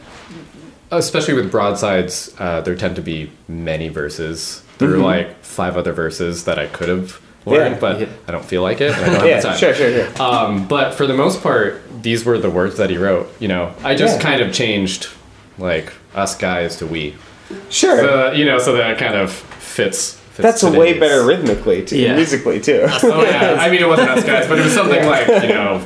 [0.89, 4.63] especially with broadsides, uh, there tend to be many verses.
[4.77, 7.79] There are like five other verses that I could have learned, Yeah.
[7.79, 8.91] but I don't feel like it.
[8.93, 9.39] And I don't have Yeah.
[9.41, 9.57] the time.
[9.57, 9.73] Sure.
[9.73, 9.91] Sure.
[9.91, 10.21] Sure.
[10.21, 13.33] Um, but for the most part, these were the words that he wrote.
[13.39, 14.23] You know, I just Yeah.
[14.23, 15.07] kind of changed
[15.57, 17.15] like us guys to we.
[17.69, 17.97] Sure.
[17.99, 20.13] So, you know, so that kind of fits.
[20.33, 22.15] fits That's a way better rhythmically, too, Yeah.
[22.15, 22.85] musically too.
[23.03, 25.81] Oh yeah, I mean it wasn't us guys, but it was something like you know,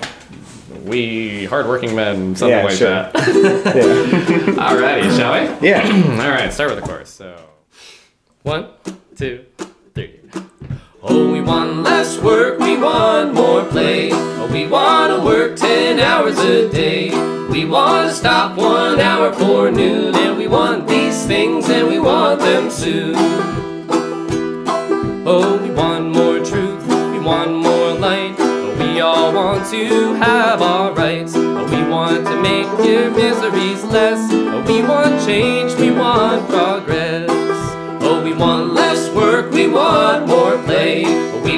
[0.86, 2.90] we hardworking men, something Yeah, like sure.
[2.90, 3.12] that.
[3.16, 4.54] yeah.
[4.70, 5.68] Alrighty, shall we?
[5.68, 5.84] yeah.
[6.24, 7.10] All right, start with the chorus.
[7.10, 7.36] So,
[8.44, 8.68] one,
[9.18, 9.69] two, three.
[11.12, 14.12] Oh, we want less work, we want more play.
[14.14, 17.10] Oh, we want to work 10 hours a day.
[17.50, 20.16] We want to stop one hour for noon.
[20.16, 23.16] And we want these things and we want them soon.
[25.26, 28.36] Oh, we want more truth, we want more light.
[28.38, 31.34] Oh, we all want to have our rights.
[31.36, 34.20] Oh, we want to make your miseries less.
[34.32, 36.79] Oh, we want change, we want progress.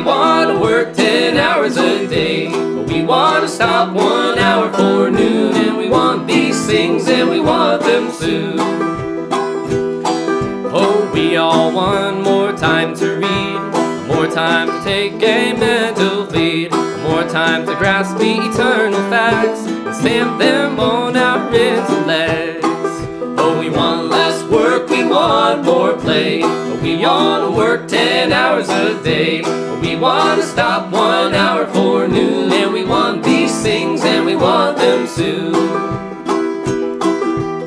[0.02, 2.50] We want to work 10 hours a day.
[2.50, 5.56] but we want to stop one hour for noon.
[5.56, 8.58] And we want these things and we want them soon.
[10.74, 16.72] Oh, we all want more time to read, more time to take a mental feed,
[17.04, 22.61] more time to grasp the eternal facts and stamp them on our intellects.
[24.12, 26.44] Less work, we want more play.
[26.82, 29.42] We want to work 10 hours a day.
[29.82, 34.36] We want to stop one hour for noon, and we want these things and we
[34.36, 35.56] want them soon.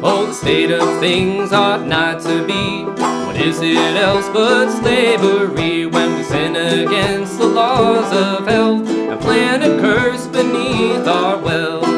[0.06, 2.84] Oh, the state of things ought not to be.
[3.24, 9.18] What is it else but slavery when we sin against the laws of health and
[9.18, 11.93] plant a curse beneath our wealth?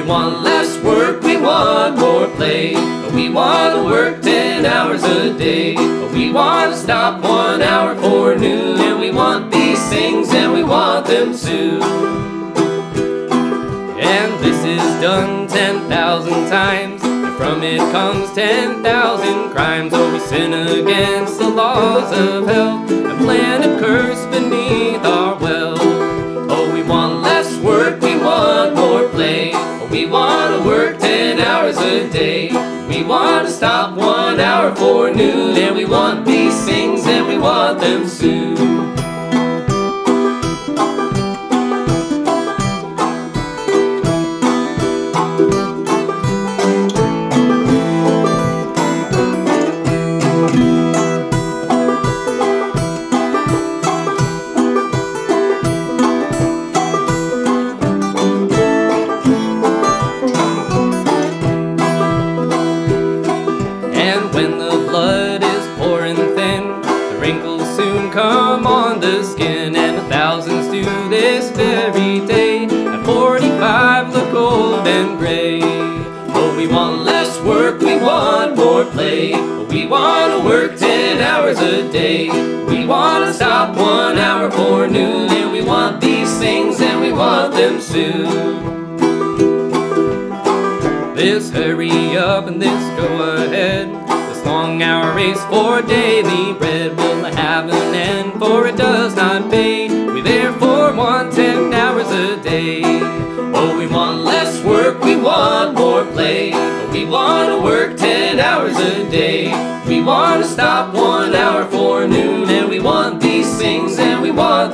[0.00, 2.72] We want less work, we want more play.
[3.14, 5.74] We want to work 10 hours a day.
[6.14, 8.80] We want to stop one hour for noon.
[8.80, 11.82] And we want these things and we want them soon.
[14.00, 17.02] And this is done 10,000 times.
[17.04, 19.92] And from it comes 10,000 crimes.
[19.92, 22.90] Oh, we sin against the laws of health
[23.62, 25.38] a curse beneath our
[29.90, 32.48] we want to work 10 hours a day.
[32.88, 35.56] We want to stop one hour for noon.
[35.56, 38.79] And we want these things and we want them soon.
[81.92, 87.12] We want to stop one hour for noon, and we want these things, and we
[87.12, 88.28] want them soon.
[91.16, 93.88] This hurry up and this go ahead.
[94.08, 99.50] This long hour race for daily bread will have an end, for it does not
[99.50, 99.88] pay.
[100.12, 102.82] We therefore want 10 hours a day.
[103.52, 106.52] Oh, we want less work, we want more play.
[106.92, 109.50] We want to work 10 hours a day.
[109.88, 111.64] We want to stop one hour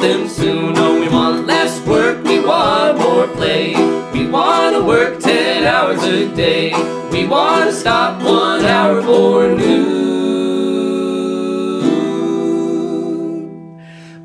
[0.06, 0.74] them soon.
[0.76, 3.74] Oh, we want less work, we want more play.
[4.12, 6.72] We want to work 10 hours a day.
[7.10, 10.06] We want to stop one hour for noon.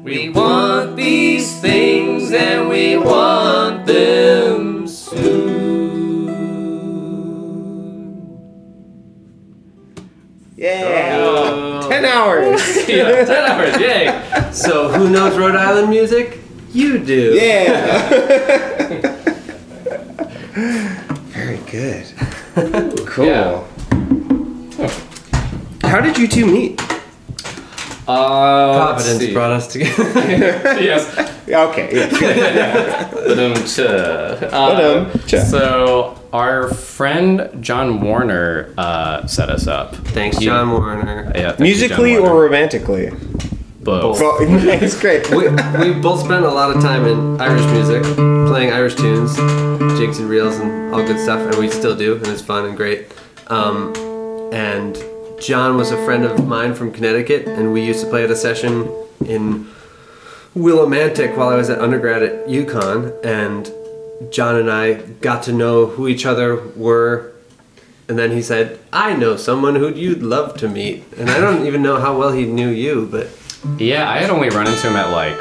[0.04, 3.31] We want these things and we want
[15.22, 16.40] knows Rhode Island music?
[16.72, 17.36] You do.
[17.36, 18.10] Yeah.
[21.30, 22.06] Very good.
[23.06, 23.26] Cool.
[23.26, 23.64] Yeah.
[25.84, 26.82] How did you two meet?
[28.08, 30.04] Uh, Providence brought us together.
[30.82, 31.28] yes.
[31.52, 33.10] Okay, yeah.
[33.12, 34.38] Ba-dum-cha.
[34.40, 35.38] Ba-dum-cha.
[35.38, 39.94] Uh, so our friend John Warner uh, set us up.
[39.98, 41.30] Thanks, He- John Warner.
[41.36, 43.12] Yeah, thank Musically John or romantically?
[43.84, 44.20] Both?
[44.20, 45.30] Well, it's great.
[45.30, 48.04] We, we both spent a lot of time in Irish music,
[48.48, 49.36] playing Irish tunes,
[49.98, 52.78] jigs and reels, and all good stuff, and we still do, and it's fun and
[52.78, 53.12] great.
[53.48, 53.94] Um,
[54.54, 54.98] and
[55.40, 58.36] John was a friend of mine from Connecticut, and we used to play at a
[58.36, 58.92] session
[59.26, 59.68] in
[60.56, 63.72] Willimantic while I was at undergrad at UConn, and
[64.32, 67.32] John and I got to know who each other were.
[68.08, 71.06] And then he said, I know someone who you'd love to meet.
[71.18, 73.28] And I don't even know how well he knew you, but
[73.78, 75.38] Yeah, I had only run into him at like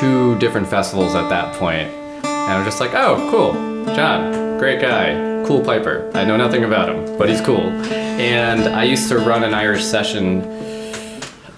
[0.00, 3.52] two different festivals at that point, and I was just like, "Oh, cool,
[3.94, 5.14] John, great guy,
[5.46, 6.10] cool piper.
[6.14, 7.70] I know nothing about him, but he's cool."
[8.20, 10.42] And I used to run an Irish session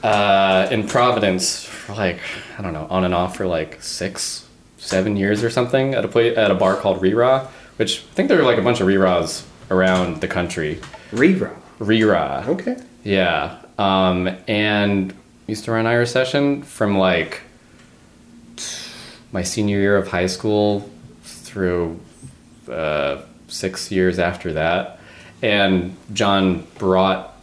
[0.04, 2.20] uh, in Providence for like
[2.58, 4.46] I don't know, on and off for like six,
[4.78, 8.28] seven years or something at a place at a bar called Rira, which I think
[8.28, 10.80] there were like a bunch of Riras around the country.
[11.10, 11.56] Rerun.
[11.80, 12.46] Rira.
[12.46, 12.76] Okay.
[13.02, 13.60] Yeah.
[13.78, 15.14] Um, and
[15.46, 17.42] used to run Irish session from like
[19.32, 20.90] my senior year of high school
[21.22, 22.00] through
[22.70, 24.98] uh, six years after that.
[25.42, 27.34] And John brought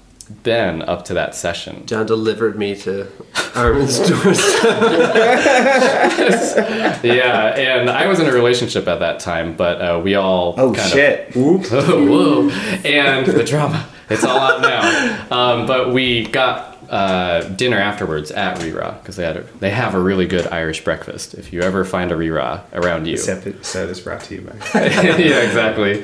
[0.43, 1.86] Ben up to that session.
[1.86, 3.07] John delivered me to
[3.55, 4.63] Armand's doorstep.
[7.03, 10.73] yeah, and I was in a relationship at that time, but uh, we all Oh,
[10.73, 11.27] kind shit.
[11.36, 12.49] Of, whoa,
[12.84, 13.88] and the drama.
[14.14, 15.28] It's all out now.
[15.32, 19.95] Um, but we got uh, dinner afterwards at Rira because they had a, they have
[19.95, 21.34] a really good Irish breakfast.
[21.34, 24.53] If you ever find a Rira around you, This episode is brought to you by.
[24.80, 26.03] yeah, exactly.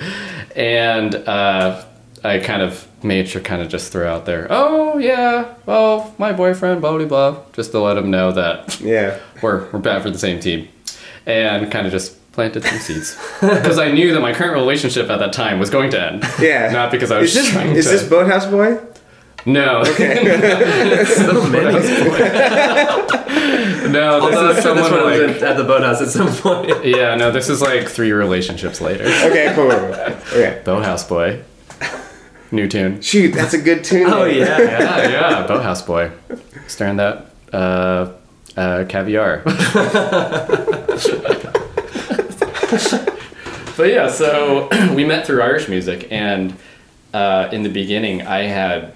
[0.55, 1.83] And uh,
[2.23, 6.33] I kind of made sure, kind of just throw out there, oh yeah, well, my
[6.33, 9.19] boyfriend, blah blah blah, just to let him know that Yeah.
[9.41, 10.67] we're we're bad for the same team,
[11.25, 15.19] and kind of just planted some seeds because I knew that my current relationship at
[15.19, 16.23] that time was going to end.
[16.39, 16.71] Yeah.
[16.71, 17.91] not because I was Is this, trying is to.
[17.91, 18.77] this Boathouse Boy?
[19.45, 21.73] no, so many.
[23.89, 25.37] no, this Although is I'm sure this someone one was like.
[25.41, 26.85] in- at the boathouse at some point.
[26.85, 29.05] Yeah, no, this is like three relationships later.
[29.05, 29.71] Okay, cool.
[29.71, 30.61] Okay.
[30.65, 31.41] Boathouse boy,
[32.51, 33.01] new tune.
[33.01, 34.09] Shoot, that's a good tune.
[34.11, 34.59] Oh yeah.
[34.59, 36.11] yeah, yeah, boathouse boy,
[36.67, 38.11] staring that uh,
[38.57, 39.41] uh, caviar.
[42.69, 46.55] But yeah, so we met through Irish music, and
[47.13, 48.93] uh, in the beginning, I had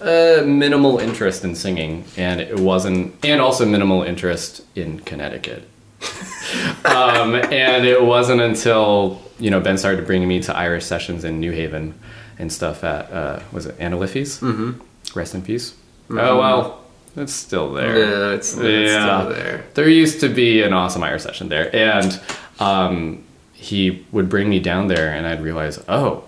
[0.00, 5.68] uh, minimal interest in singing, and it wasn't, and also minimal interest in Connecticut.
[6.84, 11.40] um, and it wasn't until you know Ben started bringing me to Irish sessions in
[11.40, 11.94] New Haven
[12.38, 14.38] and stuff at uh, was it Anna Liffey's?
[14.40, 15.18] Mm-hmm.
[15.18, 15.74] Rest in peace.
[16.10, 16.84] Oh well,
[17.16, 17.98] it's still there.
[17.98, 19.20] Yeah, it's, it's Yeah.
[19.20, 19.64] still there.
[19.74, 22.20] There used to be an awesome Irish session there, and
[22.58, 26.24] um, he would bring me down there, and I'd realize, oh,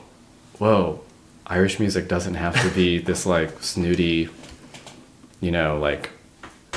[0.58, 1.00] whoa,
[1.46, 4.28] Irish music doesn't have to be this like snooty,
[5.40, 6.10] you know, like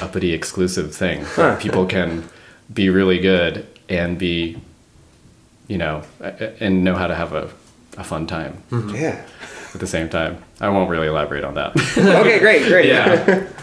[0.02, 1.24] uppity exclusive thing.
[1.26, 1.58] Huh.
[1.60, 2.28] People can
[2.74, 4.60] be really good and be,
[5.68, 6.04] you know,
[6.60, 7.50] and know how to have a,
[7.98, 9.24] a fun time Yeah.
[9.74, 10.44] at the same time.
[10.60, 11.74] I won't really elaborate on that.
[11.98, 12.88] Okay, great, great.
[12.88, 13.48] yeah.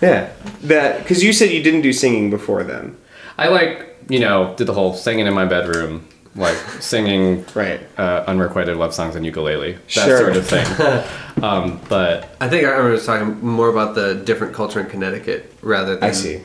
[0.00, 0.30] Yeah.
[0.62, 2.96] That because you said you didn't do singing before then.
[3.38, 7.80] I like, you know, did the whole singing in my bedroom, like singing Right.
[7.98, 10.18] uh, unrequited love songs on ukulele, that Sure.
[10.18, 11.42] sort of thing.
[11.44, 15.94] um, but I think I was talking more about the different culture in Connecticut rather
[15.96, 16.40] than I see.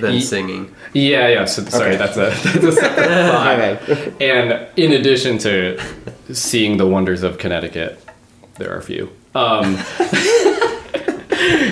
[0.00, 0.74] than Ye- singing.
[0.92, 1.44] yeah, yeah.
[1.46, 1.96] So, sorry, Okay.
[1.96, 4.20] that's a, that's a separate thought.
[4.20, 5.80] And in addition to
[6.32, 7.98] seeing the wonders of Connecticut,
[8.58, 9.10] there are a few.
[9.34, 9.78] Um,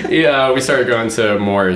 [0.09, 1.75] yeah, we started going to more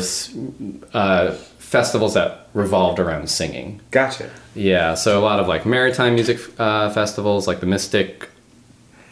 [0.93, 3.81] uh, festivals that revolved around singing.
[3.91, 4.29] Gotcha.
[4.55, 8.29] Yeah, so a lot of like maritime music uh, festivals, like the Mystic,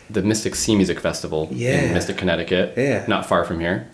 [0.10, 1.82] the Mystic Sea Music Festival Yeah.
[1.82, 2.74] in Mystic, Connecticut.
[2.78, 3.06] Yeah.
[3.08, 3.88] not far from here,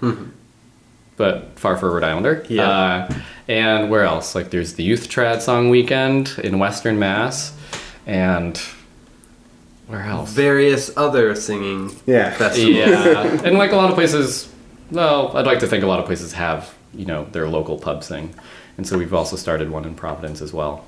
[1.16, 2.46] but far for a Rhode Islander.
[2.50, 2.70] Yeah.
[2.70, 3.14] Uh,
[3.48, 4.36] and where else?
[4.36, 7.54] Like there's the Youth Trad Song Weekend in Western Mass,
[8.06, 8.60] and
[9.88, 10.32] where else?
[10.34, 12.32] Various other singing Yeah.
[12.32, 12.76] festivals.
[12.76, 14.50] yeah, and like a lot of places.
[14.92, 18.04] Well, I'd like to think a lot of places have you know their local pub
[18.04, 18.34] thing,
[18.78, 20.86] and so we've also started one in Providence as well.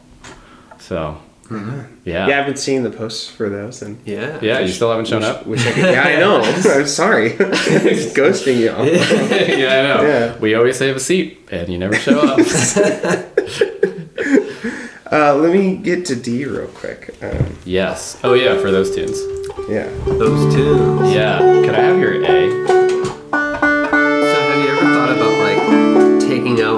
[0.80, 1.18] So,
[1.52, 1.86] yeah.
[2.06, 4.00] Yeah, I haven't seen the posts for those and.
[4.06, 4.40] Yeah.
[4.42, 5.46] Yeah, you still haven't shown up.
[5.48, 6.42] Wish I could, yeah, I know.
[6.66, 7.30] I'm sorry.
[7.38, 8.66] Just ghosting you.
[8.66, 10.02] yeah, I know.
[10.08, 10.38] Yeah.
[10.38, 12.40] We always save a seat, and you never show up.
[15.12, 17.16] Uh, let me get to D real quick.
[17.24, 18.20] Um, yes.
[18.24, 19.18] Oh yeah, for those tunes.
[19.68, 19.90] yeah.
[20.06, 21.12] Those tunes.
[21.12, 21.40] Yeah.
[21.40, 22.89] Could I have your A?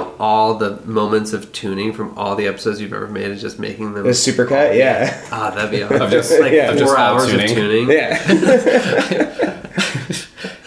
[0.04, 3.58] Taking all the moments of tuning from all the episodes you've ever made and just
[3.58, 4.76] making them The supercut.
[4.76, 5.26] Yeah.
[5.30, 6.02] Ah, that'd be awesome.
[6.02, 7.50] Of just- like yeah, four just hours tuning.
[7.50, 7.90] of tuning.
[7.90, 9.48] Yeah.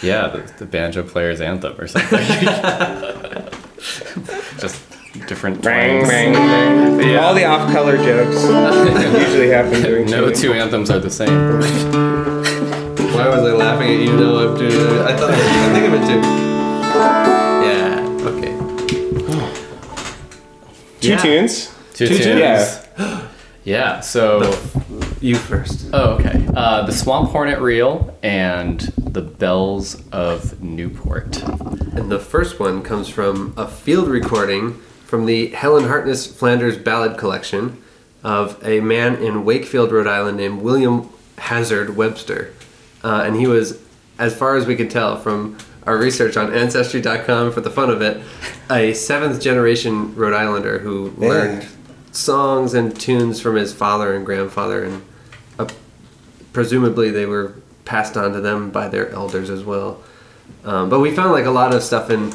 [0.04, 2.20] Yeah, the, the banjo player's anthem or something.
[4.60, 4.80] Just
[5.28, 6.10] different bang, twangs.
[6.10, 6.34] bang,
[6.98, 7.10] bang.
[7.10, 7.26] Yeah.
[7.26, 10.36] All the off-color jokes usually happen during No tuning.
[10.40, 11.60] two anthems are the same.
[13.16, 14.16] Why was I laughing at you?
[14.16, 15.02] No, I'm doing it.
[15.02, 16.22] I thought I think of it too.
[17.66, 18.28] Yeah.
[18.30, 18.55] Okay.
[21.06, 21.18] Two Yeah.
[21.22, 21.72] tunes.
[21.94, 22.26] Two, Two tunes.
[22.26, 22.40] tunes.
[22.98, 23.22] Yeah.
[23.64, 24.00] Yeah.
[24.02, 24.42] So.
[25.22, 25.88] You first.
[25.92, 26.46] Oh, okay.
[26.56, 31.42] Uh, the Swamp Hornet Reel and the Bells of Newport.
[31.42, 34.74] And the first one comes from a field recording
[35.08, 37.82] from the Helen Hartness Flanders Ballad Collection
[38.24, 42.54] of a man in Wakefield, Rhode Island named William Hazard Webster.
[43.04, 43.80] Uh, and he was,
[44.20, 48.02] as far as we could tell from our research on Ancestry.com for the fun of
[48.02, 48.22] it,
[48.72, 51.30] a seventh generation Rhode Islander who Yeah.
[51.30, 51.66] learned
[52.12, 55.02] songs and tunes from his father and grandfather, and
[55.60, 55.68] uh,
[56.54, 60.00] presumably they were passed on to them by their elders as well.
[60.64, 62.32] Um, but we found like a lot of stuff in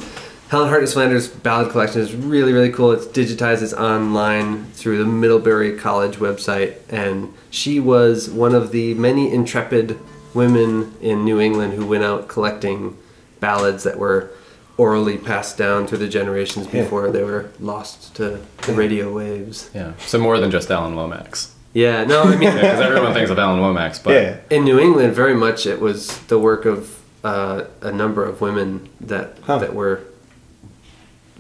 [0.49, 2.93] Helen Hartness Flanders ballad collection is really really cool.
[2.93, 8.95] It's digitized, it's online through the Middlebury College website, and she was one of the
[8.95, 9.99] many intrepid
[10.35, 12.97] women in New England who went out collecting
[13.41, 14.31] ballads that were
[14.77, 16.83] orally passed down through the generations Yeah.
[16.83, 19.69] before they were lost to the radio waves.
[19.75, 19.93] Yeah.
[20.07, 21.55] So more than just Alan Lomax.
[21.75, 24.37] Yeah, no, I mean Because everyone thinks of Alan Lomax, but yeah.
[24.51, 28.89] in New England, very much it was the work of uh, a number of women
[29.01, 29.59] that Huh.
[29.59, 30.01] that were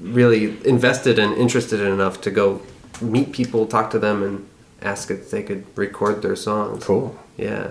[0.00, 2.62] really invested and interested enough to go
[3.00, 4.46] meet people, talk to them, and
[4.82, 6.84] ask if they could record their songs.
[6.84, 7.18] Cool.
[7.36, 7.68] Yeah.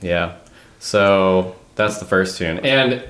[0.00, 0.36] Yeah.
[0.78, 2.58] So that's the first tune.
[2.60, 3.04] And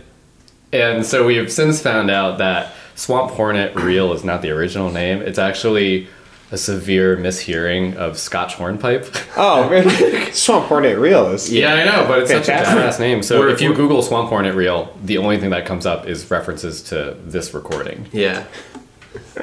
[0.73, 5.23] and so we've since found out that Swamp Hornet Reel is not the original name.
[5.23, 6.09] It's actually
[6.51, 9.07] a severe mishearing of Scotch hornpipe.
[9.37, 10.31] Oh, really?
[10.33, 11.51] Swamp Hornet Reel is.
[11.51, 12.79] yeah, I know, but it's such a Fantastic.
[12.79, 13.23] badass name.
[13.23, 16.83] So if you Google Swamp Hornet Reel, the only thing that comes up is references
[16.85, 18.07] to this recording.
[18.13, 18.45] Yeah.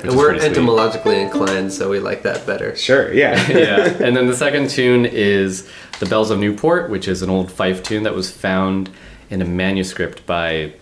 [0.03, 0.51] And we're pretty sweet.
[0.51, 2.75] etymologically inclined, so we like that better.
[2.75, 3.11] Sure.
[3.11, 3.35] Yeah.
[3.57, 3.97] yeah.
[4.03, 5.67] And then the second tune is
[5.99, 8.89] The Bells of Newport, which is an old fife tune that was found
[9.31, 10.73] in a manuscript by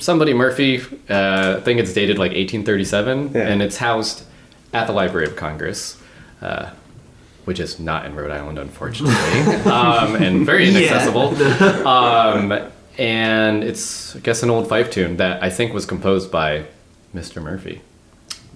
[0.00, 0.80] somebody Murphy.
[1.08, 3.48] Uh, I think it's dated like 1837, Yeah.
[3.48, 4.24] and it's housed
[4.72, 5.98] at the Library of Congress.
[6.40, 6.70] Uh,
[7.44, 9.14] which is not in Rhode Island, unfortunately,
[9.70, 11.34] um, and very inaccessible.
[11.86, 12.52] um,
[12.98, 16.66] and it's, I guess, an old fife tune that I think was composed by
[17.14, 17.42] Mr.
[17.42, 17.82] Murphy.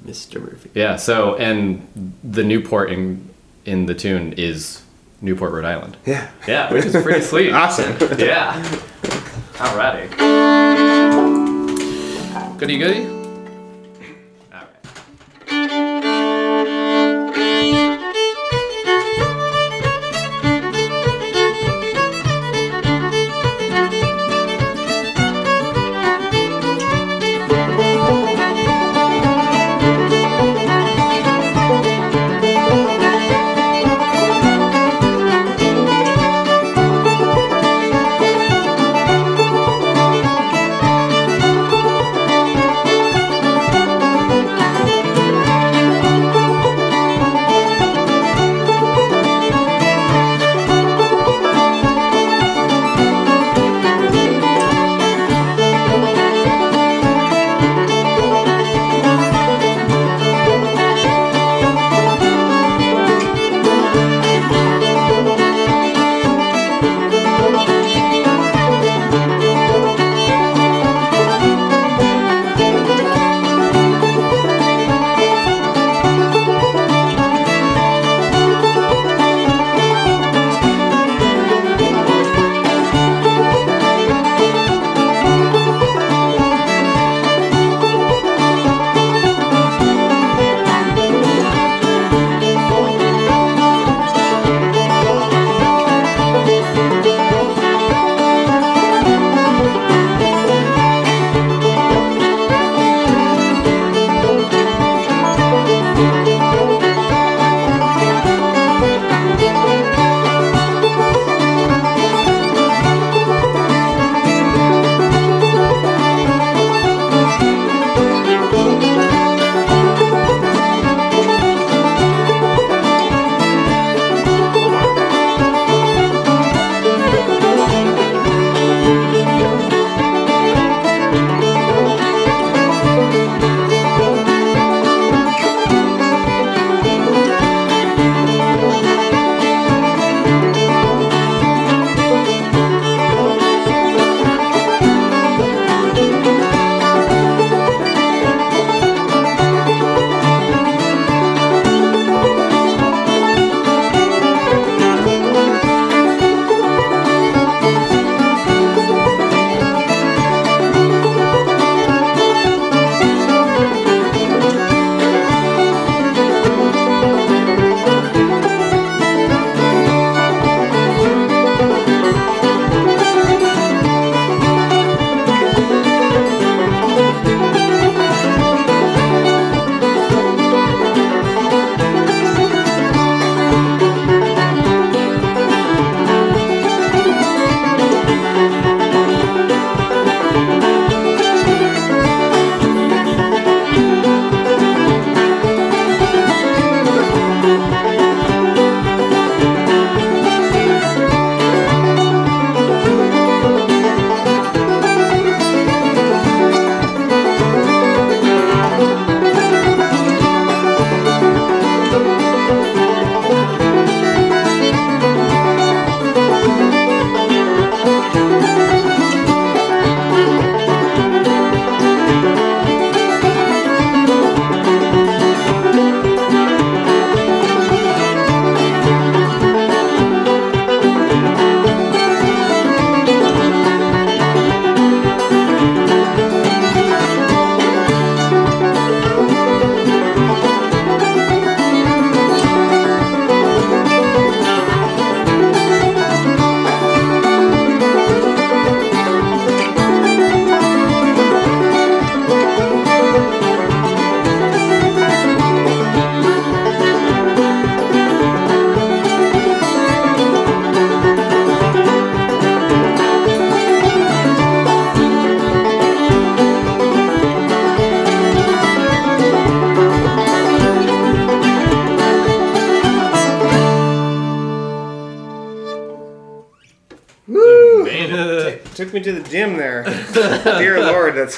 [0.05, 0.41] Mr.
[0.41, 0.71] Murphy.
[0.75, 0.97] Yeah.
[0.97, 3.29] So, and the Newport in
[3.65, 4.83] in the tune is
[5.21, 5.97] Newport, Rhode Island.
[6.07, 6.31] Yeah.
[6.47, 7.53] Yeah, which is pretty sweet.
[7.53, 7.97] Awesome.
[8.21, 8.63] Yeah.
[9.55, 11.26] Alrighty.
[12.59, 13.26] Goody goody.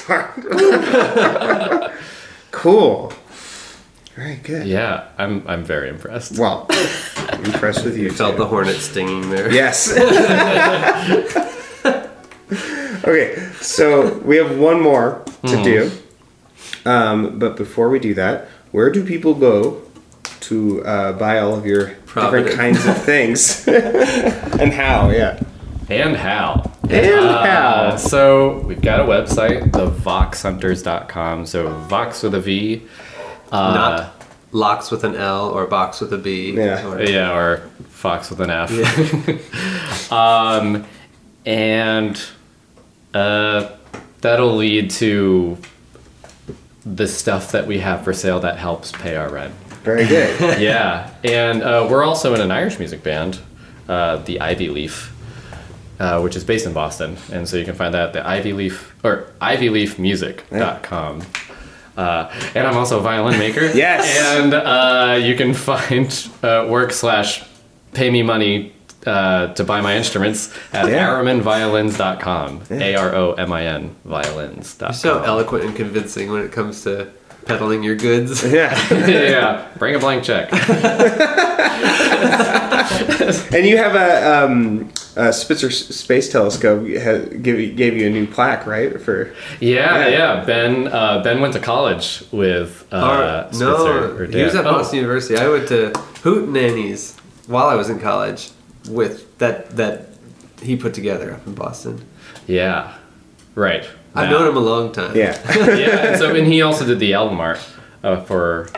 [0.09, 1.91] Lord, that's hard.
[2.51, 3.13] cool.
[4.15, 4.67] Very good.
[4.67, 6.37] Yeah, I'm I'm very impressed.
[6.37, 6.65] Well,
[7.29, 8.05] I'm impressed with you.
[8.05, 8.39] you Felt too.
[8.39, 9.51] the hornet stinging there.
[9.51, 9.89] Yes.
[13.03, 15.91] okay, so we have one more to do.
[16.85, 19.81] Um, but before we do that, where do people go
[20.41, 22.51] to uh, buy all of your Providence.
[22.51, 23.67] different kinds of things?
[23.67, 25.41] and how, yeah.
[25.89, 26.68] And how?
[26.89, 27.95] And Uh, how.
[27.97, 31.45] So we've got a website, thevoxhunters.com.
[31.45, 32.81] So Vox with a V.
[33.51, 34.15] Uh, Not
[34.51, 36.53] locks with an L or box with a B.
[36.53, 36.87] Yeah.
[36.87, 40.11] Or- yeah, or Fox with an F.
[40.11, 40.85] um,
[41.45, 42.21] and
[43.13, 43.69] uh,
[44.21, 45.57] that'll lead to
[46.85, 49.53] the stuff that we have for sale that helps pay our rent.
[49.83, 50.39] Very good.
[50.61, 53.39] yeah, and uh, we're also in an Irish music band,
[53.87, 55.13] uh, the Ivy Leaf,
[55.99, 58.53] uh, which is based in Boston, and so you can find that at the Ivy
[58.53, 61.21] Leaf or ivyleafmusic.com.
[61.97, 63.65] Uh, and I'm also a violin maker.
[63.75, 64.07] Yes.
[64.37, 66.07] And uh, you can find
[66.41, 67.43] uh, work slash
[67.93, 68.73] pay me money
[69.05, 71.09] uh, to buy my instruments at Yeah.
[71.09, 72.63] arominviolins.com.
[72.71, 74.87] A R O M I N violins.com.
[74.87, 77.11] You're so eloquent and convincing when it comes to
[77.49, 78.43] peddling your goods.
[78.51, 78.77] yeah.
[79.07, 80.49] yeah, bring a blank check.
[83.51, 88.25] And you have a, um, a Spitzer Space Telescope ha- give, gave you a new
[88.27, 88.99] plaque, right?
[89.01, 90.09] For Yeah, Yeah.
[90.09, 90.45] yeah.
[90.45, 93.65] Ben uh, Ben went to college with uh, Or- Spitzer.
[93.65, 94.65] no, or he was Dan.
[94.65, 95.37] at Boston University.
[95.37, 95.89] I went to
[96.23, 97.15] Hoot Nannies
[97.47, 98.51] while I was in college
[98.89, 100.07] with that that
[100.61, 101.99] he put together up in Boston.
[102.01, 102.93] Oh, yeah,
[103.55, 103.85] right.
[104.15, 105.15] I've Now- known him a long time.
[105.15, 105.37] yeah.
[105.75, 107.59] yeah, and so and he also did the album art
[108.03, 108.69] uh, for.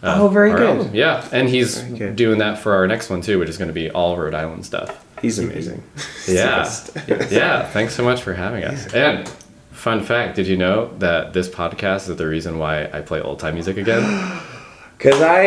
[0.00, 0.68] Uh, Oh, very our good.
[0.78, 0.90] album.
[0.94, 3.90] Yeah, and he's doing that for our next one too, which is going to be
[3.90, 5.04] all Rhode Island stuff.
[5.20, 5.82] He's amazing.
[6.28, 6.72] Yeah,
[7.30, 7.66] yeah.
[7.66, 8.86] Thanks so much for having us.
[8.94, 9.28] And
[9.72, 13.40] fun fact: Did you know that this podcast is the reason why I play old
[13.40, 14.04] time music again?
[14.98, 15.46] Because I,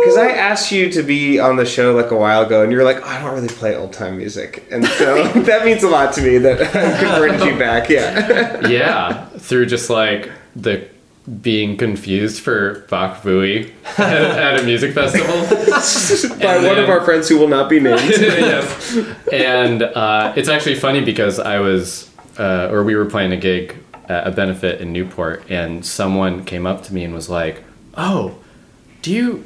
[0.00, 2.78] because I asked you to be on the show like a while ago, and you
[2.78, 6.12] were like, I don't really play old time music, and so that means a lot
[6.14, 7.88] to me that I converted you back.
[7.88, 8.66] Yeah.
[8.68, 10.88] yeah, through just like the
[11.42, 15.26] being confused for Bach Booey at, at a music festival.
[16.38, 18.00] By And one of our friends who will not be named.
[18.00, 18.96] yes.
[19.30, 23.76] And uh, it's actually funny because I was, uh, or we were playing a gig
[24.08, 27.62] at a benefit in Newport, and someone came up to me and was like,
[27.94, 28.38] "Oh,
[29.02, 29.44] do you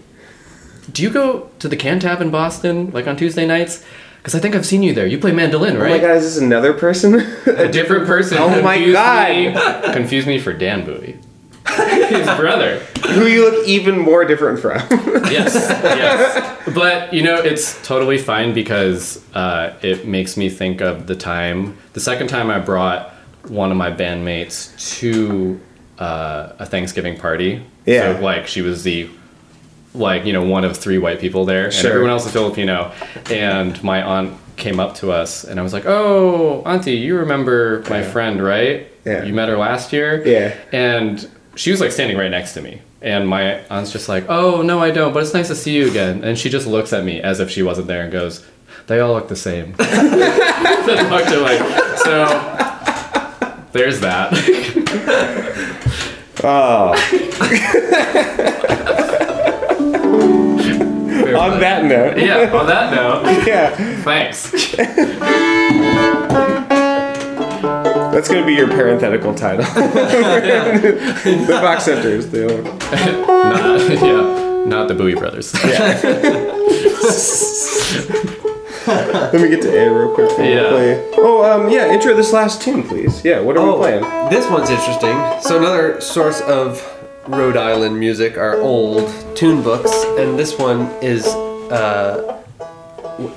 [0.91, 3.85] do you go to the Cantab in Boston like on Tuesday nights?
[4.19, 5.07] Because I think I've seen you there.
[5.07, 5.81] You play mandolin, right?
[5.81, 7.15] Oh my right?" god, is this another person?
[7.47, 8.39] A different person.
[8.39, 9.87] Oh my confused God.
[9.89, 11.19] Me, confused me for Dan Bowie,
[11.69, 12.79] his brother.
[13.09, 14.79] who you look even more different from.
[15.31, 16.49] yes, yes.
[16.75, 21.77] But you know, it's totally fine because uh, it makes me think of the time,
[21.93, 23.11] the second time I brought
[23.49, 24.71] one of my bandmates
[25.01, 25.61] to
[25.99, 27.65] uh, a Thanksgiving party.
[27.85, 28.15] Yeah.
[28.15, 29.11] So like she was the
[29.95, 32.93] like you know one of three white people there, and everyone else is Filipino.
[33.31, 37.85] And my aunt came up to us, and I was like, "Oh, auntie, you remember
[37.89, 38.89] my friend, right?
[39.05, 39.25] Yeah.
[39.25, 40.27] You met her last year.
[40.27, 40.57] Yeah.
[40.73, 42.83] And she was like standing right next to me.
[43.01, 45.89] And my aunt's just like, oh, no, I don't, but it's nice to see you
[45.89, 46.23] again.
[46.23, 48.47] And she just looks at me as if she wasn't there and goes,
[48.87, 49.75] they all look the same.
[51.33, 51.59] Away.
[52.05, 52.27] So
[53.73, 54.33] there's that.
[56.45, 56.93] Oh.
[61.39, 62.19] On that note.
[62.19, 63.71] yeah, on that note, Yeah.
[64.03, 64.51] thanks.
[68.13, 69.65] That's going to be your parenthetical title.
[69.75, 72.29] the Vox Hunters.
[72.29, 75.53] The Not, yeah, not the Bowie brothers.
[78.85, 80.29] Let me get to A real quick.
[80.29, 80.69] before we Yeah.
[80.69, 81.11] play.
[81.17, 81.93] Oh, um, yeah.
[81.93, 83.25] Intro this last tune, please.
[83.25, 83.41] Yeah.
[83.41, 84.05] What are we playing?
[84.05, 85.17] Oh, this one's interesting.
[85.41, 86.83] So another source of
[87.29, 92.43] Rhode Island music are old tune books, and this one is uh,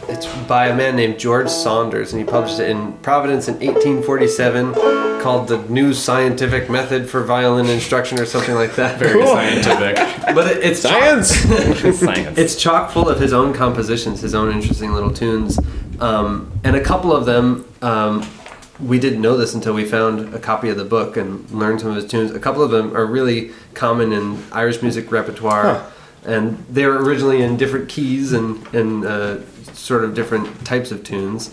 [0.10, 4.74] it's by a man named George Saunders, and he published it in Providence in 1847,
[5.22, 8.98] called "The New Scientific Method for Violin Instruction" or something like that.
[8.98, 9.96] Very scientific.
[10.34, 11.30] But it, it's Science.
[12.00, 12.38] Science.
[12.40, 15.60] it's chock full of his own compositions, his own interesting little tunes,
[16.00, 17.68] um, and a couple of them.
[17.84, 18.28] Um,
[18.80, 21.90] we didn't know this until we found a copy of the book and learned some
[21.92, 22.32] of his tunes.
[22.32, 25.84] A couple of them are really common in Irish music repertoire, Huh.
[26.26, 29.38] and they were originally in different keys and and uh,
[29.74, 31.52] sort of different types of tunes.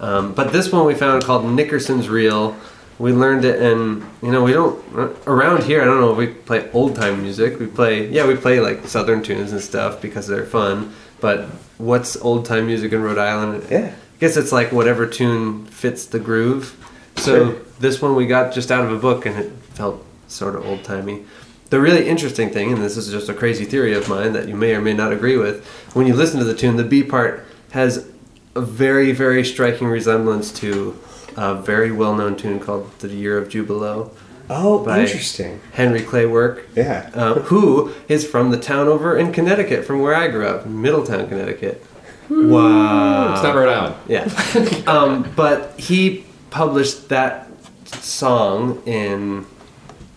[0.00, 2.56] Um, but this one we found called Nickerson's Reel.
[2.98, 4.80] We learned it, and you know we don't
[5.26, 5.80] around here.
[5.82, 7.58] I don't know if we play old time music.
[7.60, 10.92] We play yeah, we play like southern tunes and stuff because they're fun.
[11.20, 11.46] But
[11.78, 13.64] what's old time music in Rhode Island?
[13.70, 13.94] Yeah.
[14.24, 16.74] Guess it's like whatever tune fits the groove.
[17.16, 17.54] So Sure.
[17.78, 20.82] this one we got just out of a book, and it felt sort of old
[20.82, 21.24] timey.
[21.68, 24.56] The really interesting thing, and this is just a crazy theory of mine that you
[24.56, 25.62] may or may not agree with,
[25.92, 28.06] when you listen to the tune, the B part has
[28.54, 30.96] a very, very striking resemblance to
[31.36, 34.08] a very well known tune called The Year of Jubilo.
[34.48, 35.60] Oh, interesting.
[35.72, 37.10] Henry Clay Work, Yeah.
[37.14, 41.28] uh, who is from the town over in Connecticut, from where I grew up, Middletown,
[41.28, 41.84] Connecticut.
[42.30, 43.34] Wow.
[43.34, 43.94] It's not Rhode Island.
[44.08, 44.82] Yeah.
[44.86, 47.48] um, but he published that
[47.86, 49.46] song in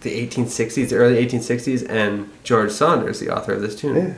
[0.02, 4.14] the 1860s, the early 1860s, and George Saunders, the author of this tune, Yeah.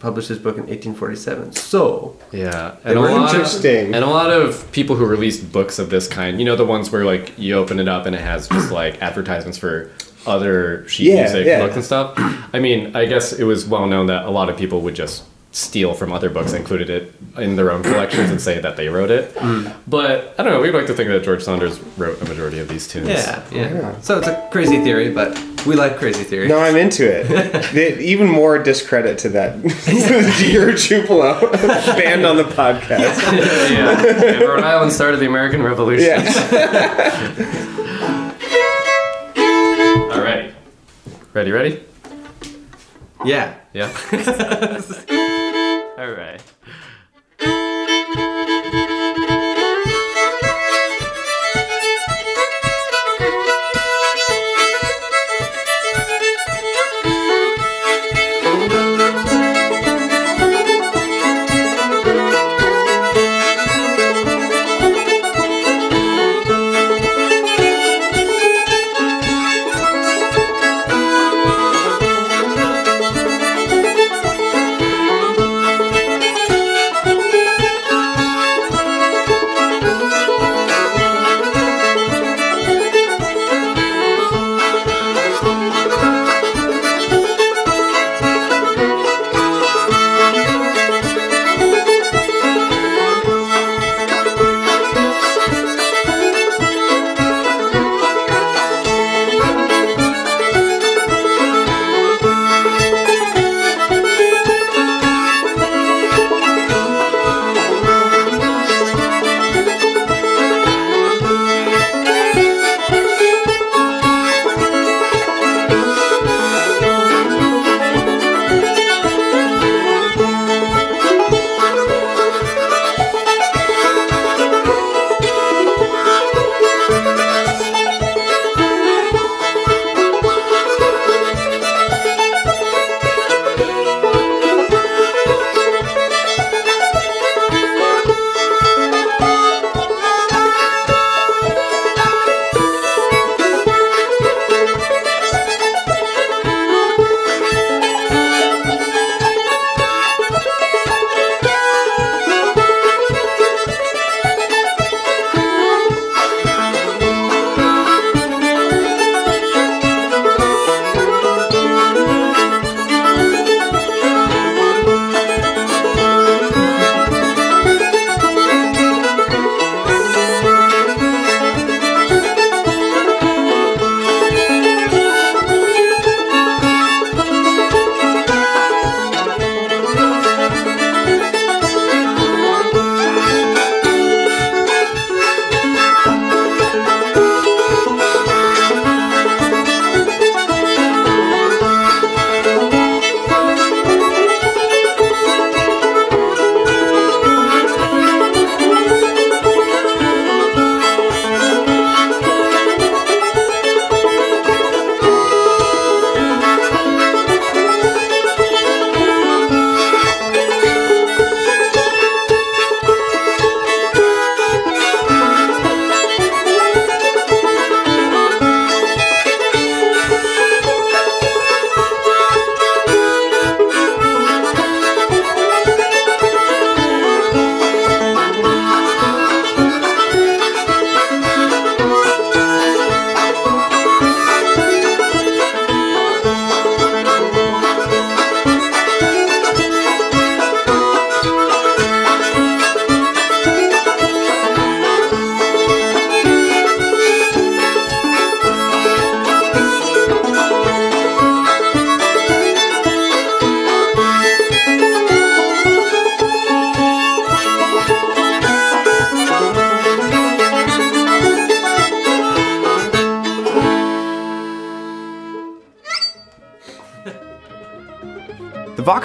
[0.00, 1.52] published his book in 1847.
[1.52, 3.94] So, Yeah, and a lot interesting.
[3.94, 6.90] and a lot of people who released books of this kind, you know, the ones
[6.90, 9.90] where like you open it up and it has just like advertisements for
[10.26, 11.60] other sheet Yeah, music yeah.
[11.60, 12.12] books and stuff.
[12.52, 15.22] I mean, I guess it was well known that a lot of people would just
[15.52, 19.10] steal from other books, included it in their own collections, and say that they wrote
[19.10, 19.34] it.
[19.34, 19.74] Mm.
[19.88, 20.60] But I don't know.
[20.60, 23.08] We'd like to think that George Saunders wrote a majority of these tunes.
[23.08, 23.68] yeah, yeah.
[23.72, 24.00] Oh, yeah.
[24.00, 25.36] So it's a crazy theory, but
[25.66, 26.46] we like crazy theory.
[26.48, 27.26] No, I'm into it.
[27.74, 31.40] The- even more discredit to that Dear Jubilo
[31.96, 33.20] banned on the podcast.
[33.70, 34.00] yeah.
[34.06, 36.06] And Rhode Island started the American Revolution.
[36.06, 36.26] Yeah.
[40.12, 40.54] All right.
[41.32, 41.50] Ready?
[41.52, 41.82] Ready?
[43.24, 43.54] Yeah.
[43.72, 43.90] Yeah.
[46.00, 46.12] All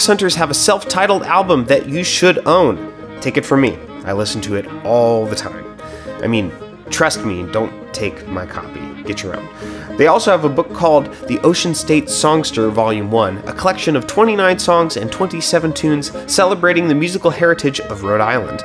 [0.06, 2.94] Hunters have a self titled album that you should own.
[3.22, 5.78] Take it from me, I listen to it all the time.
[6.22, 6.52] I mean,
[6.90, 9.98] trust me, don't take my copy, get your own.
[9.98, 14.06] They also have a book called The Ocean State Songster Volume 1, a collection of
[14.06, 18.64] 29 songs and 27 tunes celebrating the musical heritage of Rhode Island.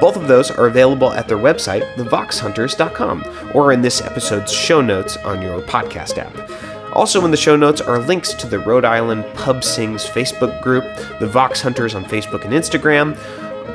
[0.00, 5.16] Both of those are available at their website, thevoxhunters.com, or in this episode's show notes
[5.18, 6.73] on your podcast app.
[6.94, 10.84] Also in the show notes are links to the Rhode Island Pub Sings Facebook group,
[11.18, 13.18] the Vox Hunters on Facebook and Instagram,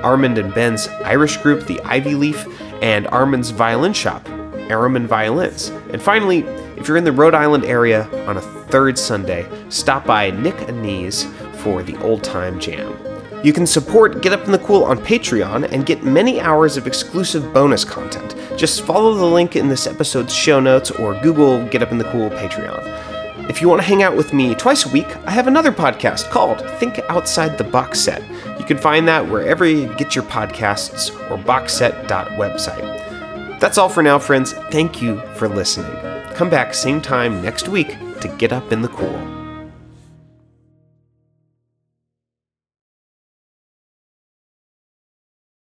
[0.03, 2.47] Armand and Ben's Irish group, the Ivy Leaf,
[2.81, 4.23] and Armand's violin shop,
[4.69, 5.67] Aromin Violins.
[5.91, 6.39] And finally,
[6.77, 11.25] if you're in the Rhode Island area on a third Sunday, stop by Nick Anise
[11.61, 12.95] for the old time jam.
[13.43, 16.87] You can support Get Up in the Cool on Patreon and get many hours of
[16.87, 18.35] exclusive bonus content.
[18.57, 22.09] Just follow the link in this episode's show notes or Google Get Up in the
[22.11, 23.08] Cool Patreon.
[23.49, 26.29] If you want to hang out with me twice a week, I have another podcast
[26.29, 28.21] called Think Outside the Box Set.
[28.59, 33.59] You can find that wherever you get your podcasts or boxset.website.
[33.59, 34.53] That's all for now, friends.
[34.69, 35.91] Thank you for listening.
[36.35, 39.38] Come back same time next week to Get Up in the Cool.